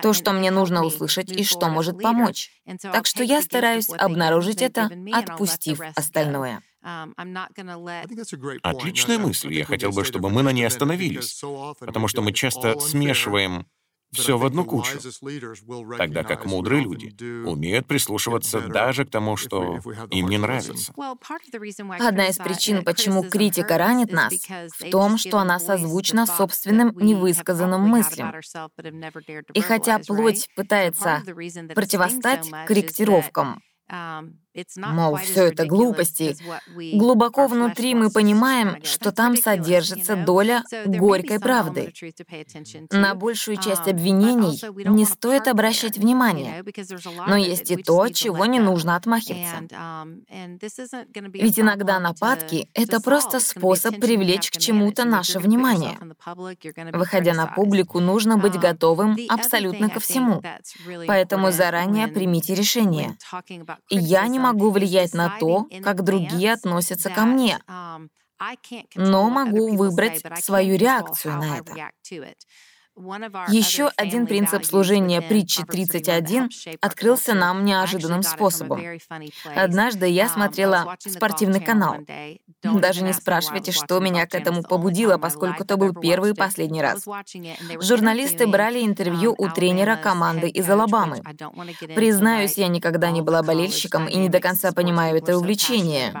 То, 0.00 0.14
что 0.14 0.32
мне 0.32 0.50
нужно 0.50 0.86
услышать 0.86 1.30
и 1.30 1.44
что 1.44 1.68
может 1.68 2.00
помочь. 2.00 2.50
Так 2.80 3.04
что 3.04 3.22
я 3.22 3.42
стараюсь 3.42 3.90
обнаружить 3.90 4.62
это, 4.62 4.90
отпустив 5.12 5.82
остальное. 5.94 6.62
Um, 6.84 7.12
Отличная 8.62 9.18
мысль. 9.18 9.54
Я 9.54 9.64
хотел 9.64 9.92
бы, 9.92 10.04
чтобы 10.04 10.30
мы 10.30 10.42
на 10.42 10.50
ней 10.50 10.64
остановились, 10.64 11.40
потому 11.78 12.08
что 12.08 12.22
мы 12.22 12.32
часто 12.32 12.80
смешиваем 12.80 13.66
все 14.12 14.36
в 14.36 14.44
одну 14.44 14.64
кучу, 14.64 14.98
тогда 15.96 16.22
как 16.22 16.44
мудрые 16.44 16.82
люди 16.82 17.14
умеют 17.44 17.86
прислушиваться 17.86 18.60
даже 18.60 19.04
к 19.04 19.10
тому, 19.10 19.36
что 19.36 19.80
им 20.10 20.28
не 20.28 20.38
нравится. 20.38 20.92
Одна 21.98 22.28
из 22.28 22.36
причин, 22.36 22.84
почему 22.84 23.22
критика 23.22 23.78
ранит 23.78 24.12
нас, 24.12 24.34
в 24.78 24.90
том, 24.90 25.18
что 25.18 25.38
она 25.38 25.58
созвучна 25.58 26.26
собственным 26.26 26.92
невысказанным 26.96 27.80
мыслям. 27.82 28.34
И 29.54 29.60
хотя 29.60 29.98
плоть 29.98 30.48
пытается 30.54 31.22
противостать 31.74 32.50
корректировкам, 32.66 33.62
Мол, 34.76 35.16
все 35.16 35.48
это 35.48 35.66
глупости. 35.66 36.36
Глубоко 36.94 37.46
внутри 37.46 37.94
мы 37.94 38.10
понимаем, 38.10 38.82
что 38.84 39.10
там 39.12 39.36
содержится 39.36 40.16
доля 40.16 40.62
горькой 40.84 41.40
правды. 41.40 41.92
На 42.90 43.14
большую 43.14 43.56
часть 43.56 43.86
um, 43.86 43.90
обвинений 43.90 44.60
не 44.88 45.04
стоит 45.04 45.48
обращать 45.48 45.96
внимания, 45.96 46.64
но 47.26 47.36
есть 47.36 47.70
и 47.70 47.76
то, 47.76 48.08
чего 48.08 48.44
не 48.44 48.60
нужно 48.60 48.96
отмахиваться. 48.96 49.56
Um, 49.70 50.22
Ведь 51.32 51.58
иногда 51.58 51.98
нападки— 51.98 52.68
это 52.74 53.00
просто 53.00 53.40
способ 53.40 53.98
привлечь 53.98 54.50
к 54.50 54.58
чему-то 54.58 55.04
наше 55.04 55.38
внимание. 55.38 55.98
Выходя 56.92 57.32
на 57.32 57.46
публику, 57.46 58.00
нужно 58.00 58.36
быть 58.36 58.54
um, 58.54 58.60
готовым 58.60 59.16
абсолютно 59.28 59.88
ко 59.88 60.00
всему. 60.00 60.42
Поэтому 61.06 61.52
заранее 61.52 62.08
примите 62.08 62.54
решение. 62.54 63.16
И 63.88 63.96
я 63.96 64.26
не 64.28 64.41
могу 64.42 64.70
влиять 64.70 65.14
на 65.14 65.30
то, 65.30 65.70
как 65.80 66.02
другие 66.04 66.52
относятся 66.54 67.10
ко 67.10 67.26
мне, 67.26 67.60
но 68.94 69.30
могу 69.30 69.74
выбрать 69.76 70.24
свою 70.34 70.76
реакцию 70.76 71.36
на 71.36 71.58
это. 71.58 71.80
Еще 73.48 73.90
один 73.96 74.26
принцип 74.26 74.64
служения 74.64 75.22
притчи 75.22 75.64
31 75.64 76.50
открылся 76.80 77.32
нам 77.34 77.64
неожиданным 77.64 78.22
способом. 78.22 78.82
Однажды 79.56 80.08
я 80.08 80.28
смотрела 80.28 80.96
спортивный 80.98 81.60
канал. 81.60 81.96
Даже 82.62 83.02
не 83.02 83.14
спрашивайте, 83.14 83.72
что 83.72 83.98
меня 83.98 84.26
к 84.26 84.34
этому 84.34 84.62
побудило, 84.62 85.16
поскольку 85.16 85.64
это 85.64 85.76
был 85.78 85.94
первый 85.94 86.32
и 86.32 86.34
последний 86.34 86.82
раз. 86.82 87.04
Журналисты 87.80 88.46
брали 88.46 88.84
интервью 88.84 89.34
у 89.38 89.48
тренера 89.48 89.96
команды 89.96 90.48
из 90.48 90.68
Алабамы. 90.68 91.22
Признаюсь, 91.94 92.58
я 92.58 92.68
никогда 92.68 93.10
не 93.10 93.22
была 93.22 93.42
болельщиком 93.42 94.06
и 94.06 94.16
не 94.16 94.28
до 94.28 94.40
конца 94.40 94.70
понимаю 94.72 95.16
это 95.16 95.38
увлечение. 95.38 96.12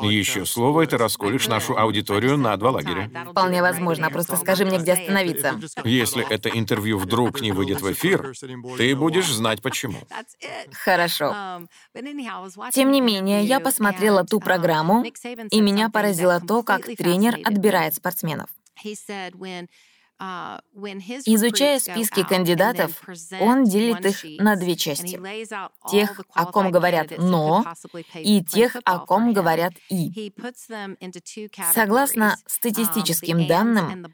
Еще 0.00 0.46
слово, 0.46 0.82
это 0.82 0.96
расколешь 0.96 1.48
нашу 1.48 1.76
аудиторию 1.76 2.38
на 2.38 2.56
два 2.56 2.70
лагеря. 2.70 3.10
Вполне 3.30 3.60
возможно, 3.60 4.08
просто 4.10 4.36
скажи 4.36 4.64
мне, 4.64 4.78
где 4.78 4.94
остановиться 4.94 5.18
остановиться. 5.32 5.80
Если 5.84 6.26
это 6.28 6.48
интервью 6.48 6.98
вдруг 6.98 7.40
не 7.40 7.52
выйдет 7.52 7.80
в 7.80 7.92
эфир, 7.92 8.32
ты 8.76 8.96
будешь 8.96 9.28
знать 9.28 9.62
почему. 9.62 9.98
Хорошо. 10.72 11.60
Тем 12.72 12.90
не 12.90 13.00
менее, 13.00 13.44
я 13.44 13.60
посмотрела 13.60 14.24
ту 14.24 14.40
программу, 14.40 15.04
и 15.50 15.60
меня 15.60 15.90
поразило 15.90 16.40
то, 16.40 16.62
как 16.62 16.84
тренер 16.96 17.38
отбирает 17.44 17.94
спортсменов. 17.94 18.50
Uh, 20.20 20.58
Изучая 21.26 21.78
списки 21.78 22.24
кандидатов, 22.24 23.04
он 23.40 23.62
делит 23.62 24.04
их 24.04 24.40
на 24.40 24.56
две 24.56 24.74
части. 24.74 25.20
Тех, 25.88 26.20
о 26.34 26.46
ком 26.46 26.72
говорят 26.72 27.12
«но», 27.18 27.64
и 28.14 28.42
тех, 28.42 28.76
о 28.84 28.98
ком 28.98 29.32
говорят 29.32 29.74
«и». 29.88 30.32
Согласно 31.72 32.34
um, 32.36 32.42
статистическим 32.46 33.46
данным, 33.46 34.12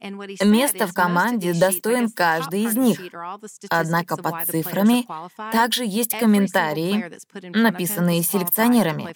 Место 0.00 0.86
в 0.86 0.94
команде 0.94 1.52
достоин 1.52 2.10
каждый 2.10 2.64
из 2.64 2.76
них. 2.76 3.00
Однако 3.68 4.16
под 4.16 4.46
цифрами 4.46 5.06
также 5.52 5.84
есть 5.84 6.18
комментарии, 6.18 7.12
написанные 7.56 8.22
селекционерами. 8.22 9.14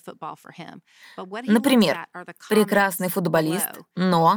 Например, 1.46 2.06
прекрасный 2.48 3.08
футболист, 3.08 3.68
но 3.96 4.36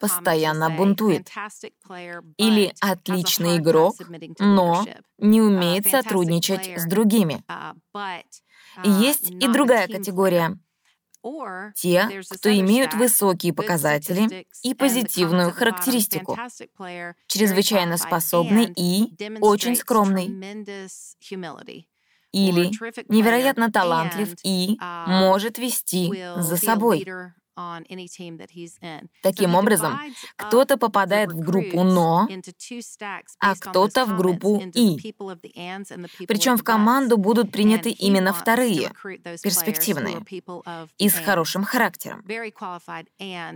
постоянно 0.00 0.70
бунтует. 0.70 1.28
Или 2.38 2.72
отличный 2.80 3.58
игрок, 3.58 3.96
но 4.38 4.86
не 5.18 5.40
умеет 5.40 5.86
сотрудничать 5.88 6.78
с 6.78 6.86
другими. 6.86 7.42
Есть 8.84 9.30
и 9.30 9.48
другая 9.48 9.88
категория 9.88 10.58
те, 11.74 12.22
кто 12.30 12.50
имеют 12.50 12.94
высокие 12.94 13.52
показатели 13.52 14.46
и 14.62 14.74
позитивную 14.74 15.52
характеристику, 15.52 16.36
чрезвычайно 17.26 17.96
способный 17.96 18.72
и 18.76 19.14
очень 19.40 19.76
скромный, 19.76 20.26
или 22.32 22.70
невероятно 23.08 23.72
талантлив 23.72 24.34
и 24.42 24.76
может 25.06 25.58
вести 25.58 26.12
за 26.36 26.56
собой. 26.56 27.06
Таким 29.22 29.54
образом, 29.54 29.98
кто-то 30.36 30.76
попадает 30.76 31.32
в 31.32 31.40
группу 31.40 31.82
«но», 31.82 32.28
а 33.40 33.54
кто-то 33.54 34.04
в 34.04 34.16
группу 34.16 34.62
«и». 34.74 35.14
Причем 36.26 36.56
в 36.56 36.62
команду 36.62 37.16
будут 37.16 37.50
приняты 37.50 37.90
именно 37.90 38.32
вторые, 38.32 38.92
перспективные, 39.42 40.22
и 40.98 41.08
с 41.08 41.14
хорошим 41.14 41.64
характером. 41.64 42.24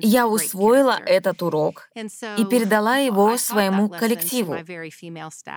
Я 0.00 0.26
усвоила 0.26 0.98
этот 1.04 1.42
урок 1.42 1.90
и 1.94 2.44
передала 2.44 2.96
его 2.96 3.36
своему 3.36 3.88
коллективу, 3.88 4.56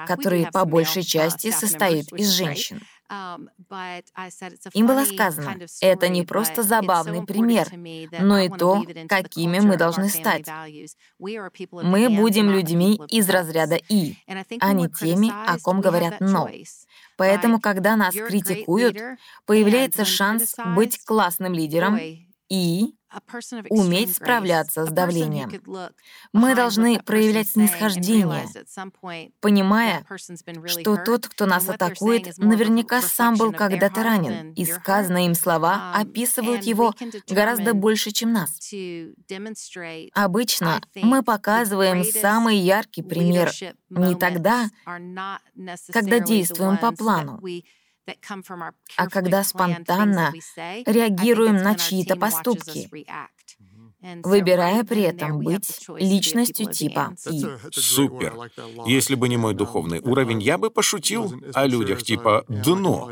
который 0.08 0.48
по 0.52 0.66
большей 0.66 1.04
части 1.04 1.52
состоит 1.52 2.12
из 2.14 2.30
женщин. 2.30 2.82
Um, 3.14 3.50
Им 4.74 4.88
было 4.88 5.06
сказано, 5.06 5.60
это 5.82 6.10
не 6.10 6.24
просто 6.24 6.64
забавный 6.64 7.24
пример, 7.24 7.68
но 8.20 8.40
и 8.40 8.50
то, 8.50 8.84
какими 9.08 9.60
мы 9.60 9.78
должны 9.78 10.10
стать. 10.10 10.48
Мы 11.20 12.10
будем 12.10 12.50
людьми 12.50 13.00
из 13.10 13.30
разряда 13.30 13.76
«и», 13.76 14.16
а 14.60 14.74
не 14.74 14.90
теми, 14.90 15.32
о 15.32 15.60
ком 15.60 15.82
говорят 15.82 16.22
«но». 16.22 16.50
Поэтому, 17.16 17.60
когда 17.60 17.96
нас 17.96 18.16
критикуют, 18.16 18.98
появляется 19.46 20.06
шанс 20.06 20.56
быть 20.76 21.04
классным 21.04 21.54
лидером 21.54 22.00
и 22.54 22.94
уметь 23.70 24.16
справляться 24.16 24.86
с 24.86 24.90
давлением. 24.90 25.52
Мы 26.34 26.56
должны 26.56 27.00
проявлять 27.00 27.50
снисхождение, 27.50 28.48
понимая, 29.40 30.06
что 30.66 30.98
тот, 30.98 31.28
кто 31.28 31.46
нас 31.48 31.68
атакует, 31.68 32.38
наверняка 32.38 33.02
сам 33.02 33.36
был 33.36 33.52
когда-то 33.54 34.04
ранен, 34.04 34.54
и 34.54 34.66
сказанные 34.66 35.28
им 35.28 35.36
слова 35.36 35.94
um, 35.96 36.02
описывают 36.02 36.64
его 36.64 36.94
гораздо 37.28 37.74
больше, 37.74 38.12
чем 38.12 38.34
нас. 38.34 38.60
Обычно 40.14 40.82
мы 40.96 41.24
показываем 41.24 42.04
самый 42.04 42.58
яркий 42.58 43.02
пример 43.02 43.52
не 43.90 44.16
тогда, 44.16 44.70
когда 45.92 46.20
действуем 46.20 46.78
по 46.78 46.92
плану, 46.92 47.42
а 48.98 49.08
когда 49.08 49.44
спонтанно 49.44 50.34
реагируем 50.86 51.58
на 51.58 51.76
чьи-то 51.76 52.16
поступки, 52.16 52.90
выбирая 54.24 54.84
при 54.84 55.04
этом 55.04 55.40
быть 55.40 55.88
личностью 55.98 56.72
типа 56.72 57.16
«и». 57.30 57.46
Супер. 57.72 58.36
Если 58.86 59.16
бы 59.16 59.30
не 59.30 59.38
мой 59.38 59.54
духовный 59.54 60.00
уровень, 60.00 60.42
я 60.42 60.58
бы 60.58 60.70
пошутил 60.70 61.34
о 61.54 61.66
людях 61.66 62.04
типа 62.04 62.46
«дно». 62.48 63.12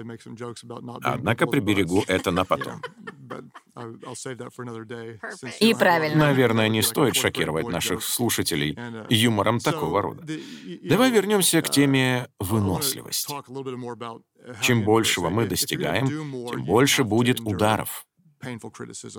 Однако 1.03 1.47
приберегу 1.47 2.03
это 2.07 2.31
на 2.31 2.43
потом. 2.51 2.81
И 5.59 5.73
правильно. 5.73 6.17
Наверное, 6.27 6.69
не 6.69 6.81
стоит 6.81 7.15
шокировать 7.15 7.67
наших 7.67 8.03
слушателей 8.03 8.73
uh, 8.73 9.05
юмором 9.09 9.59
такого 9.59 10.01
рода. 10.01 10.25
Давай 10.83 11.11
вернемся 11.11 11.61
к 11.61 11.67
uh, 11.67 11.71
теме 11.71 12.27
выносливости. 12.39 13.33
Чем 14.61 14.83
большего 14.83 15.29
мы 15.29 15.45
достигаем, 15.45 16.07
тем 16.07 16.65
больше 16.65 17.03
будет 17.03 17.39
ударов. 17.39 18.05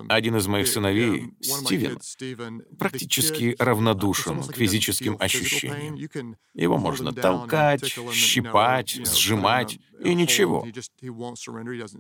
Один 0.08 0.36
из 0.36 0.46
моих 0.46 0.66
сыновей, 0.66 1.32
Стивен, 1.40 2.62
практически 2.78 3.54
равнодушен 3.58 4.42
к 4.42 4.56
физическим 4.56 5.16
ощущениям. 5.18 6.36
Его 6.54 6.78
можно 6.78 7.12
толкать, 7.12 7.96
щипать, 8.12 9.00
сжимать, 9.06 9.78
и 10.00 10.14
ничего. 10.14 10.66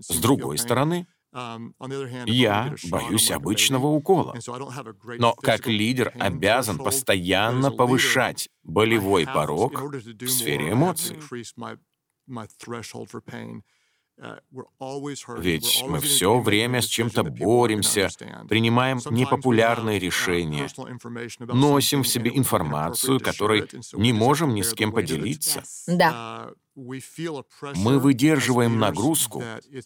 С 0.08 0.18
другой 0.18 0.58
стороны, 0.58 1.06
я 2.26 2.74
боюсь 2.90 3.30
обычного 3.30 3.86
укола. 3.86 4.34
Но 5.18 5.34
как 5.34 5.66
лидер 5.66 6.12
обязан 6.18 6.78
постоянно 6.78 7.70
повышать 7.70 8.48
болевой 8.62 9.26
порог 9.26 9.72
в 9.80 10.28
сфере 10.28 10.72
эмоций. 10.72 11.18
Uh, 14.20 15.38
Ведь 15.38 15.82
мы 15.88 15.98
все 16.00 16.38
время 16.38 16.80
с 16.80 16.86
чем-то 16.86 17.24
боремся, 17.24 18.08
принимаем 18.48 19.00
непопулярные 19.10 19.98
решения, 19.98 20.68
носим 21.40 22.02
в 22.02 22.08
себе 22.08 22.30
информацию, 22.34 23.20
которой 23.20 23.68
не 23.94 24.12
можем 24.12 24.54
ни 24.54 24.62
с 24.62 24.74
кем 24.74 24.92
поделиться. 24.92 25.62
Да. 25.86 26.50
Uh, 26.50 26.54
мы 26.74 27.98
выдерживаем 27.98 28.78
нагрузку, 28.78 29.42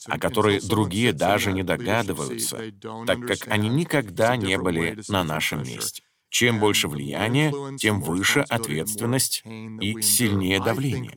о 0.07 0.19
которой 0.19 0.61
другие 0.61 1.13
даже 1.13 1.53
не 1.53 1.63
догадываются, 1.63 2.59
так 3.07 3.27
как 3.27 3.49
они 3.49 3.69
никогда 3.69 4.37
не 4.37 4.57
были 4.59 4.99
на 5.09 5.25
нашем 5.25 5.63
месте. 5.63 6.03
Чем 6.29 6.61
больше 6.61 6.89
влияния, 6.89 7.53
тем 7.79 8.01
выше 8.01 8.41
ответственность 8.41 9.43
и 9.45 10.01
сильнее 10.03 10.61
давление. 10.61 11.13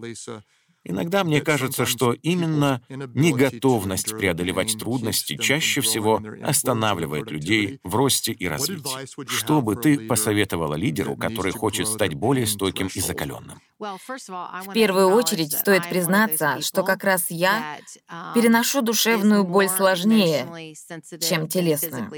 Иногда 0.90 1.24
мне 1.24 1.40
кажется, 1.40 1.86
что 1.86 2.14
именно 2.14 2.82
неготовность 2.90 4.10
преодолевать 4.18 4.76
трудности 4.80 5.38
чаще 5.38 5.82
всего 5.82 6.20
останавливает 6.44 7.30
людей 7.30 7.80
в 7.84 7.96
росте 7.96 8.32
и 8.32 8.48
развитии. 8.48 9.28
Что 9.28 9.62
бы 9.62 9.76
ты 9.76 10.08
посоветовала 10.08 10.74
лидеру, 10.74 11.16
который 11.16 11.52
хочет 11.52 11.88
стать 11.88 12.16
более 12.16 12.48
стойким 12.48 12.90
и 12.92 13.00
закаленным? 13.00 13.62
В 13.78 14.74
первую 14.74 15.10
очередь 15.10 15.54
стоит 15.54 15.88
признаться, 15.88 16.60
что 16.62 16.84
как 16.84 17.04
раз 17.04 17.30
я 17.30 17.78
переношу 18.34 18.82
душевную 18.82 19.44
боль 19.44 19.70
сложнее, 19.70 20.74
чем 21.22 21.48
телесную. 21.48 22.12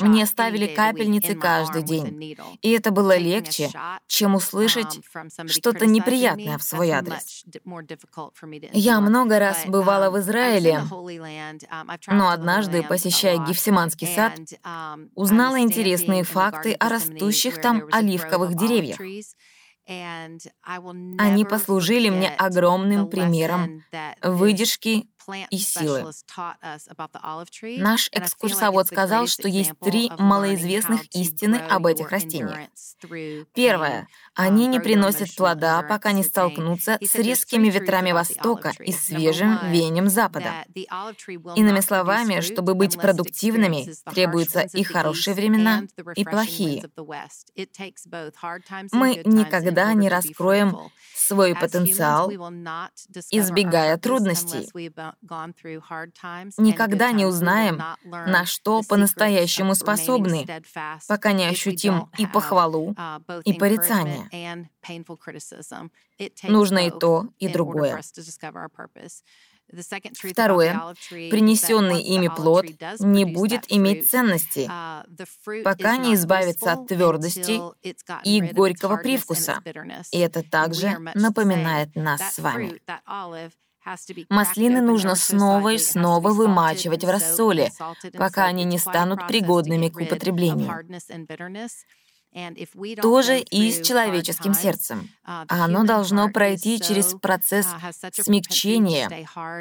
Мне 0.00 0.26
ставили 0.26 0.66
капельницы 0.66 1.34
каждый 1.34 1.82
день, 1.82 2.36
и 2.62 2.70
это 2.70 2.90
было 2.90 3.16
легче, 3.16 3.70
чем 4.06 4.34
услышать 4.36 5.00
um, 5.14 5.48
что-то 5.48 5.86
неприятное 5.86 6.58
в 6.58 6.62
свой 6.62 6.90
адрес. 6.90 7.44
Я 8.72 9.00
много 9.00 9.38
раз 9.38 9.64
бывала 9.66 10.10
в 10.10 10.16
um, 10.16 10.20
Израиле, 10.20 10.82
um, 10.90 11.98
но 12.08 12.30
однажды, 12.30 12.82
посещая 12.82 13.38
Гефсиманский 13.38 14.06
сад, 14.06 14.38
узнала 15.14 15.58
интересные 15.60 16.22
факты 16.22 16.74
о 16.74 16.88
растущих 16.88 17.60
там 17.60 17.84
оливковых 17.90 18.54
деревьях. 18.54 18.98
Они 19.88 21.44
послужили 21.44 22.08
мне 22.08 22.28
огромным 22.28 23.08
примером 23.08 23.82
выдержки 24.22 25.08
и 25.50 25.58
силы. 25.58 26.10
Наш 27.78 28.08
экскурсовод 28.12 28.86
сказал, 28.86 29.26
что 29.26 29.48
есть 29.48 29.72
три 29.80 30.10
малоизвестных 30.18 31.04
истины 31.14 31.56
об 31.56 31.86
этих 31.86 32.10
растениях. 32.10 32.58
Первое. 33.54 34.08
Они 34.34 34.66
не 34.66 34.80
приносят 34.80 35.34
плода, 35.34 35.82
пока 35.82 36.12
не 36.12 36.22
столкнутся 36.22 36.98
с 37.00 37.14
резкими 37.14 37.68
ветрами 37.68 38.12
Востока 38.12 38.72
и 38.80 38.92
свежим 38.92 39.58
веянием 39.70 40.08
Запада. 40.08 40.64
Иными 40.74 41.80
словами, 41.80 42.40
чтобы 42.40 42.74
быть 42.74 42.96
продуктивными, 42.98 43.92
требуются 44.12 44.60
и 44.60 44.82
хорошие 44.82 45.34
времена, 45.34 45.82
и 46.14 46.24
плохие. 46.24 46.84
Мы 48.92 49.22
никогда 49.24 49.92
не 49.94 50.08
раскроем 50.08 50.76
свой 51.14 51.54
потенциал, 51.54 52.30
избегая 53.30 53.96
трудностей. 53.98 54.68
Никогда 56.58 57.12
не 57.12 57.26
узнаем, 57.26 57.82
на 58.04 58.44
что 58.46 58.82
по-настоящему 58.82 59.74
способны, 59.74 60.46
пока 61.08 61.32
не 61.32 61.46
ощутим 61.46 62.10
и 62.18 62.26
похвалу, 62.26 62.92
uh, 62.92 63.42
и 63.44 63.52
порицание. 63.52 64.70
Нужно 66.44 66.86
и 66.86 66.90
то, 66.90 67.28
и 67.38 67.48
другое. 67.48 68.00
Второе. 70.30 70.94
Принесенный 71.10 72.02
ими 72.02 72.28
плод 72.28 72.66
не 73.00 73.24
будет 73.24 73.64
иметь 73.68 74.10
ценности, 74.10 74.68
uh, 74.70 75.62
пока 75.62 75.96
не 75.96 76.14
избавится 76.14 76.72
от 76.72 76.88
твердости 76.88 77.60
и 78.24 78.40
горького 78.40 78.96
привкуса. 78.98 79.62
И 80.10 80.18
это 80.18 80.42
также 80.42 80.98
напоминает 81.14 81.94
нас 81.94 82.34
с 82.34 82.38
вами. 82.38 82.80
Маслины 84.28 84.80
нужно 84.80 85.14
снова 85.16 85.72
и 85.72 85.78
снова 85.78 86.30
вымачивать 86.30 87.04
в 87.04 87.10
рассоле, 87.10 87.72
пока 88.16 88.44
они 88.44 88.64
не 88.64 88.78
станут 88.78 89.26
пригодными 89.26 89.88
к 89.88 89.96
употреблению 89.96 90.70
тоже 93.00 93.40
и 93.40 93.70
с 93.70 93.86
человеческим 93.86 94.54
сердцем. 94.54 95.08
Uh, 95.24 95.44
Оно 95.48 95.84
должно 95.84 96.30
пройти 96.30 96.80
через 96.80 97.14
процесс 97.14 97.66
uh, 97.66 98.22
смягчения 98.22 99.08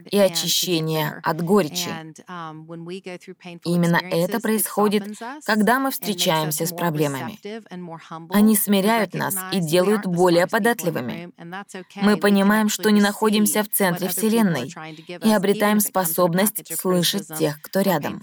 и 0.10 0.18
очищения 0.18 1.20
от 1.24 1.42
горечи. 1.42 1.90
Um, 2.28 2.66
Именно 3.66 3.98
это 3.98 4.40
происходит, 4.40 5.04
когда 5.46 5.80
мы 5.80 5.92
встречаемся 5.92 6.66
с 6.66 6.74
проблемами. 6.74 7.38
Они 8.34 8.56
смиряют 8.56 9.14
нас 9.14 9.36
и 9.52 9.60
делают 9.60 10.06
более 10.06 10.48
податливыми. 10.48 11.32
Мы 11.96 12.18
понимаем, 12.18 12.70
что 12.70 12.90
не 12.90 13.02
находимся 13.02 13.64
в 13.64 13.70
центре 13.70 14.08
Вселенной 14.08 14.74
и 15.24 15.32
обретаем 15.32 15.80
способность 15.80 16.80
слышать 16.80 17.28
тех, 17.38 17.62
кто 17.62 17.82
рядом. 17.82 18.22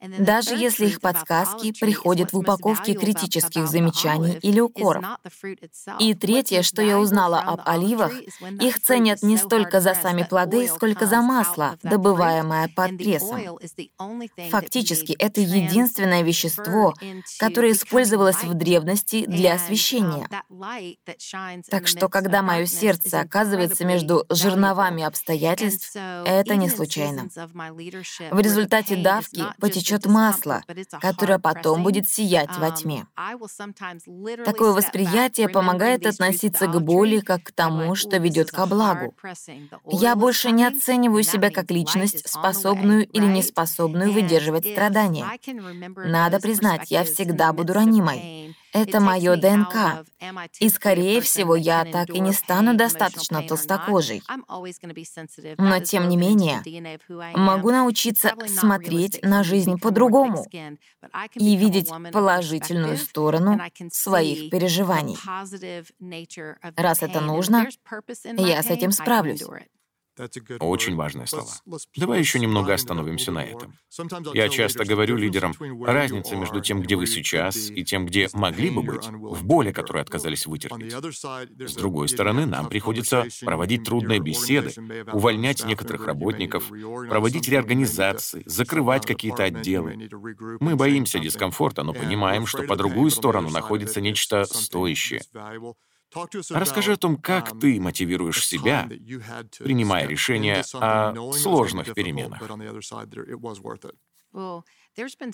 Даже 0.00 0.54
если 0.54 0.86
их 0.86 1.00
подсказки 1.00 1.72
приходят 1.72 2.32
в 2.32 2.38
упаковке 2.38 2.94
критических 2.94 3.66
замечаний 3.66 4.38
или 4.42 4.60
укоров. 4.60 5.04
И 5.98 6.14
третье, 6.14 6.62
что 6.62 6.82
я 6.82 6.98
узнала 6.98 7.40
об 7.40 7.60
оливах, 7.64 8.12
их 8.60 8.80
ценят 8.80 9.22
не 9.22 9.36
столько 9.36 9.80
за 9.80 9.94
сами 9.94 10.22
плоды, 10.22 10.68
сколько 10.68 11.06
за 11.06 11.20
масло, 11.20 11.76
добываемое 11.82 12.68
под 12.74 12.96
прессом. 12.96 13.58
Фактически, 14.50 15.12
это 15.18 15.40
единственное 15.40 16.22
вещество, 16.22 16.94
которое 17.38 17.72
использовалось 17.72 18.42
в 18.44 18.54
древности 18.54 19.24
для 19.26 19.54
освещения. 19.54 20.28
Так 21.70 21.88
что, 21.88 22.08
когда 22.08 22.42
мое 22.42 22.66
сердце 22.66 23.20
оказывается 23.20 23.84
между 23.84 24.24
жерновами 24.30 25.02
обстоятельств, 25.02 25.96
это 25.96 26.54
не 26.54 26.68
случайно. 26.68 27.28
В 28.30 28.40
результате 28.40 28.96
давки 28.96 29.44
потечет 29.58 29.87
масло, 30.06 30.62
которое 31.00 31.38
потом 31.38 31.82
будет 31.82 32.08
сиять 32.08 32.56
во 32.58 32.70
тьме. 32.70 33.06
Такое 34.44 34.72
восприятие 34.72 35.48
помогает 35.48 36.06
относиться 36.06 36.66
к 36.66 36.80
боли 36.80 37.20
как 37.20 37.44
к 37.44 37.52
тому, 37.52 37.94
что 37.94 38.18
ведет 38.18 38.50
ко 38.50 38.66
благу. 38.66 39.14
Я 39.86 40.16
больше 40.16 40.50
не 40.50 40.64
оцениваю 40.64 41.22
себя 41.22 41.50
как 41.50 41.70
личность, 41.70 42.28
способную 42.28 43.06
или 43.06 43.26
неспособную 43.26 44.12
выдерживать 44.12 44.66
страдания. 44.66 45.26
Надо 45.96 46.40
признать, 46.40 46.90
я 46.90 47.04
всегда 47.04 47.52
буду 47.52 47.72
ранимой. 47.72 48.54
Это 48.72 49.00
мое 49.00 49.36
ДНК. 49.36 50.04
И, 50.60 50.68
скорее 50.68 51.20
всего, 51.20 51.56
я 51.56 51.84
так 51.84 52.10
и 52.10 52.20
не 52.20 52.32
стану 52.32 52.74
достаточно 52.74 53.42
толстокожей. 53.42 54.22
Но, 55.58 55.80
тем 55.80 56.08
не 56.08 56.16
менее, 56.16 56.62
могу 57.34 57.70
научиться 57.70 58.34
смотреть 58.46 59.20
на 59.22 59.42
жизнь 59.42 59.78
по-другому 59.78 60.46
и 61.34 61.56
видеть 61.56 61.90
положительную 62.12 62.96
сторону 62.98 63.58
своих 63.92 64.50
переживаний. 64.50 65.16
Раз 66.76 67.02
это 67.02 67.20
нужно, 67.20 67.68
я 68.36 68.62
с 68.62 68.70
этим 68.70 68.92
справлюсь. 68.92 69.42
Очень 70.60 70.96
важное 70.96 71.26
слово. 71.26 71.48
Давай 71.96 72.18
еще 72.18 72.38
немного 72.38 72.74
остановимся 72.74 73.32
на 73.32 73.44
этом. 73.44 73.74
Я 74.34 74.48
часто 74.48 74.84
говорю 74.84 75.16
лидерам, 75.16 75.54
разница 75.84 76.36
между 76.36 76.60
тем, 76.60 76.82
где 76.82 76.96
вы 76.96 77.06
сейчас, 77.06 77.70
и 77.70 77.84
тем, 77.84 78.06
где 78.06 78.28
могли 78.32 78.70
бы 78.70 78.82
быть, 78.82 79.06
в 79.08 79.44
боли, 79.44 79.72
которые 79.72 80.02
отказались 80.02 80.46
вытерпеть. 80.46 80.92
С 80.92 81.74
другой 81.74 82.08
стороны, 82.08 82.46
нам 82.46 82.68
приходится 82.68 83.26
проводить 83.44 83.84
трудные 83.84 84.20
беседы, 84.20 84.72
увольнять 85.12 85.64
некоторых 85.64 86.06
работников, 86.06 86.68
проводить 86.68 87.48
реорганизации, 87.48 88.42
закрывать 88.46 89.06
какие-то 89.06 89.44
отделы. 89.44 90.08
Мы 90.60 90.76
боимся 90.76 91.18
дискомфорта, 91.18 91.82
но 91.82 91.92
понимаем, 91.92 92.46
что 92.46 92.62
по 92.62 92.76
другую 92.76 93.10
сторону 93.10 93.50
находится 93.50 94.00
нечто 94.00 94.44
стоящее. 94.44 95.22
Расскажи 96.50 96.92
о 96.92 96.96
том, 96.96 97.16
как 97.16 97.52
um, 97.52 97.60
ты 97.60 97.80
мотивируешь 97.80 98.46
себя, 98.46 98.88
принимая 99.58 100.06
решения 100.06 100.64
о 100.74 101.32
сложных 101.32 101.94
переменах. 101.94 102.40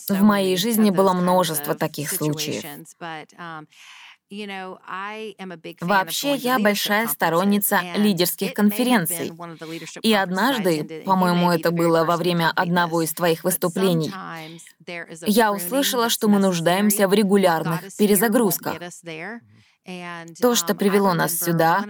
В 0.08 0.22
моей 0.22 0.56
жизни 0.56 0.90
было 0.90 1.12
множество 1.12 1.74
таких 1.74 2.10
случаев. 2.10 2.64
Um, 2.64 3.66
Вообще, 5.80 6.34
я 6.34 6.58
большая 6.58 7.06
сторонница 7.08 7.82
лидерских 7.94 8.54
конференций. 8.54 9.32
И 10.02 10.12
однажды, 10.12 11.02
по-моему, 11.04 11.50
это 11.50 11.70
было 11.70 12.04
во 12.04 12.16
время 12.16 12.50
одного 12.50 13.02
из 13.02 13.12
твоих 13.12 13.44
выступлений, 13.44 14.12
я 15.26 15.52
услышала, 15.52 16.08
что 16.08 16.28
мы 16.28 16.38
нуждаемся 16.38 17.06
в 17.06 17.12
регулярных 17.12 17.94
перезагрузках. 17.96 18.80
То, 20.40 20.54
что 20.54 20.72
um, 20.72 20.76
привело 20.76 21.12
нас 21.12 21.38
сюда, 21.38 21.84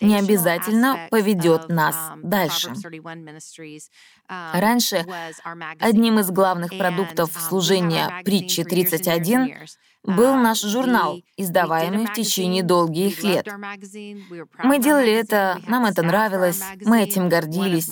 не 0.00 0.16
обязательно 0.16 1.08
поведет 1.10 1.68
нас 1.68 1.94
um, 1.94 2.20
дальше. 2.22 2.70
Um, 2.70 4.60
Раньше 4.60 5.04
одним 5.78 6.20
из 6.20 6.30
главных 6.30 6.78
продуктов 6.78 7.30
служения 7.32 8.22
притчи 8.24 8.64
31 8.64 9.58
был 10.04 10.36
uh, 10.36 10.42
наш 10.42 10.62
журнал, 10.62 11.20
издаваемый 11.36 12.06
в 12.06 12.14
течение 12.14 12.62
долгих 12.62 13.22
лет. 13.22 13.46
Мы 14.64 14.78
делали 14.78 15.12
это, 15.12 15.60
нам 15.66 15.84
это 15.84 16.02
нравилось, 16.02 16.62
мы 16.80 17.02
этим 17.02 17.28
гордились. 17.28 17.90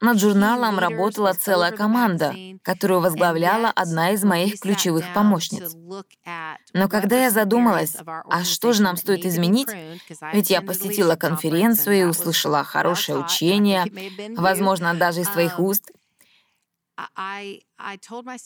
Над 0.00 0.20
журналом 0.20 0.78
работала 0.78 1.32
целая 1.32 1.72
команда, 1.72 2.34
которую 2.62 3.00
возглавляла 3.00 3.70
одна 3.70 4.10
из 4.10 4.24
моих 4.24 4.60
ключевых 4.60 5.04
помощниц. 5.14 5.74
Но 6.74 6.88
когда 6.88 7.22
я 7.22 7.30
задумалась, 7.30 7.96
а 8.04 8.44
что 8.44 8.72
же 8.74 8.82
нам 8.82 8.96
стоит 8.96 9.24
изменить, 9.24 9.68
ведь 10.32 10.50
я 10.50 10.60
посетила 10.60 11.16
конференцию 11.16 11.96
и 11.96 12.04
услышала 12.04 12.62
хорошее 12.62 13.18
учение, 13.18 13.86
возможно, 14.36 14.92
даже 14.94 15.22
из 15.22 15.28
твоих 15.28 15.58
уст, 15.58 15.90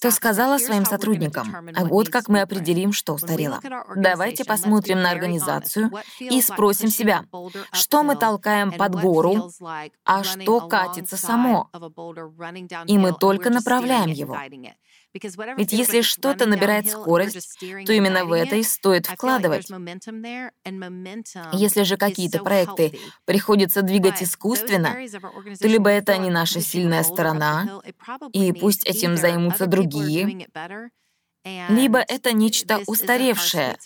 то 0.01 0.11
сказала 0.11 0.59
своим 0.59 0.85
сотрудникам, 0.85 1.55
а 1.77 1.85
вот 1.85 2.09
как 2.09 2.29
мы 2.29 2.41
определим, 2.41 2.93
что 2.93 3.15
устарело. 3.15 3.61
Давайте 3.95 4.45
посмотрим 4.45 5.03
на 5.03 5.11
организацию 5.11 5.91
и 6.19 6.41
спросим 6.43 6.89
себя, 6.89 7.25
что 7.73 8.03
мы 8.03 8.17
толкаем 8.17 8.73
под 8.73 9.01
гору, 9.01 9.51
а 10.05 10.25
что 10.25 10.67
катится 10.67 11.17
само. 11.17 11.71
И 12.87 12.99
мы 12.99 13.13
только 13.13 13.51
направляем 13.51 14.11
его. 14.11 14.37
Ведь 15.13 15.73
если 15.73 16.03
что-то 16.03 16.47
набирает 16.47 16.89
скорость, 16.89 17.59
то 17.61 17.93
именно 17.93 18.25
в 18.25 18.33
это 18.33 18.57
и 18.57 18.63
стоит 18.63 19.07
вкладывать. 19.07 19.69
Если 21.53 21.83
же 21.83 21.97
какие-то 21.97 22.39
проекты 22.43 22.99
приходится 23.25 23.83
двигать 23.83 24.23
искусственно, 24.23 24.97
то 25.61 25.67
либо 25.69 25.91
это 25.91 26.17
не 26.17 26.31
наша 26.31 26.61
сильная 26.61 27.03
сторона, 27.03 27.81
и 28.33 28.53
пусть 28.53 28.87
этим 28.87 29.17
займутся 29.17 29.67
другие, 29.67 30.49
либо 31.69 31.99
это 31.99 32.33
нечто 32.33 32.81
устаревшее, 32.87 33.79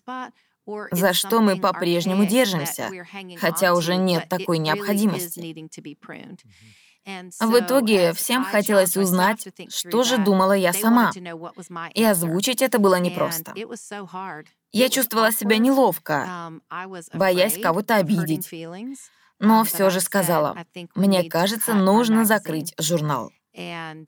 за 0.91 1.13
что 1.13 1.41
мы 1.41 1.59
по-прежнему 1.59 2.27
держимся, 2.27 2.91
хотя 3.39 3.75
уже 3.75 3.97
нет 3.97 4.29
такой 4.29 4.59
необходимости. 4.59 5.41
В 7.05 7.59
итоге 7.59 8.13
всем 8.15 8.45
хотелось 8.45 8.97
узнать, 8.97 9.47
что 9.69 10.05
же 10.05 10.19
думала 10.19 10.53
я 10.53 10.73
сама. 10.73 11.13
И 11.95 12.03
озвучить 12.03 12.63
это 12.63 12.79
было 12.79 12.99
непросто. 12.99 13.55
Я 14.73 14.89
чувствовала 14.89 15.31
себя 15.31 15.59
неловко, 15.59 16.61
um, 16.71 17.03
боясь 17.13 17.61
кого-то 17.61 17.97
обидеть. 17.97 18.51
Но 19.39 19.63
um, 19.63 19.65
все 19.65 19.91
же 19.91 20.01
сказала, 20.01 20.57
мне 20.97 21.29
кажется, 21.29 21.75
нужно 21.75 22.25
закрыть 22.25 22.75
журнал. 22.81 23.31
Um, 23.57 24.05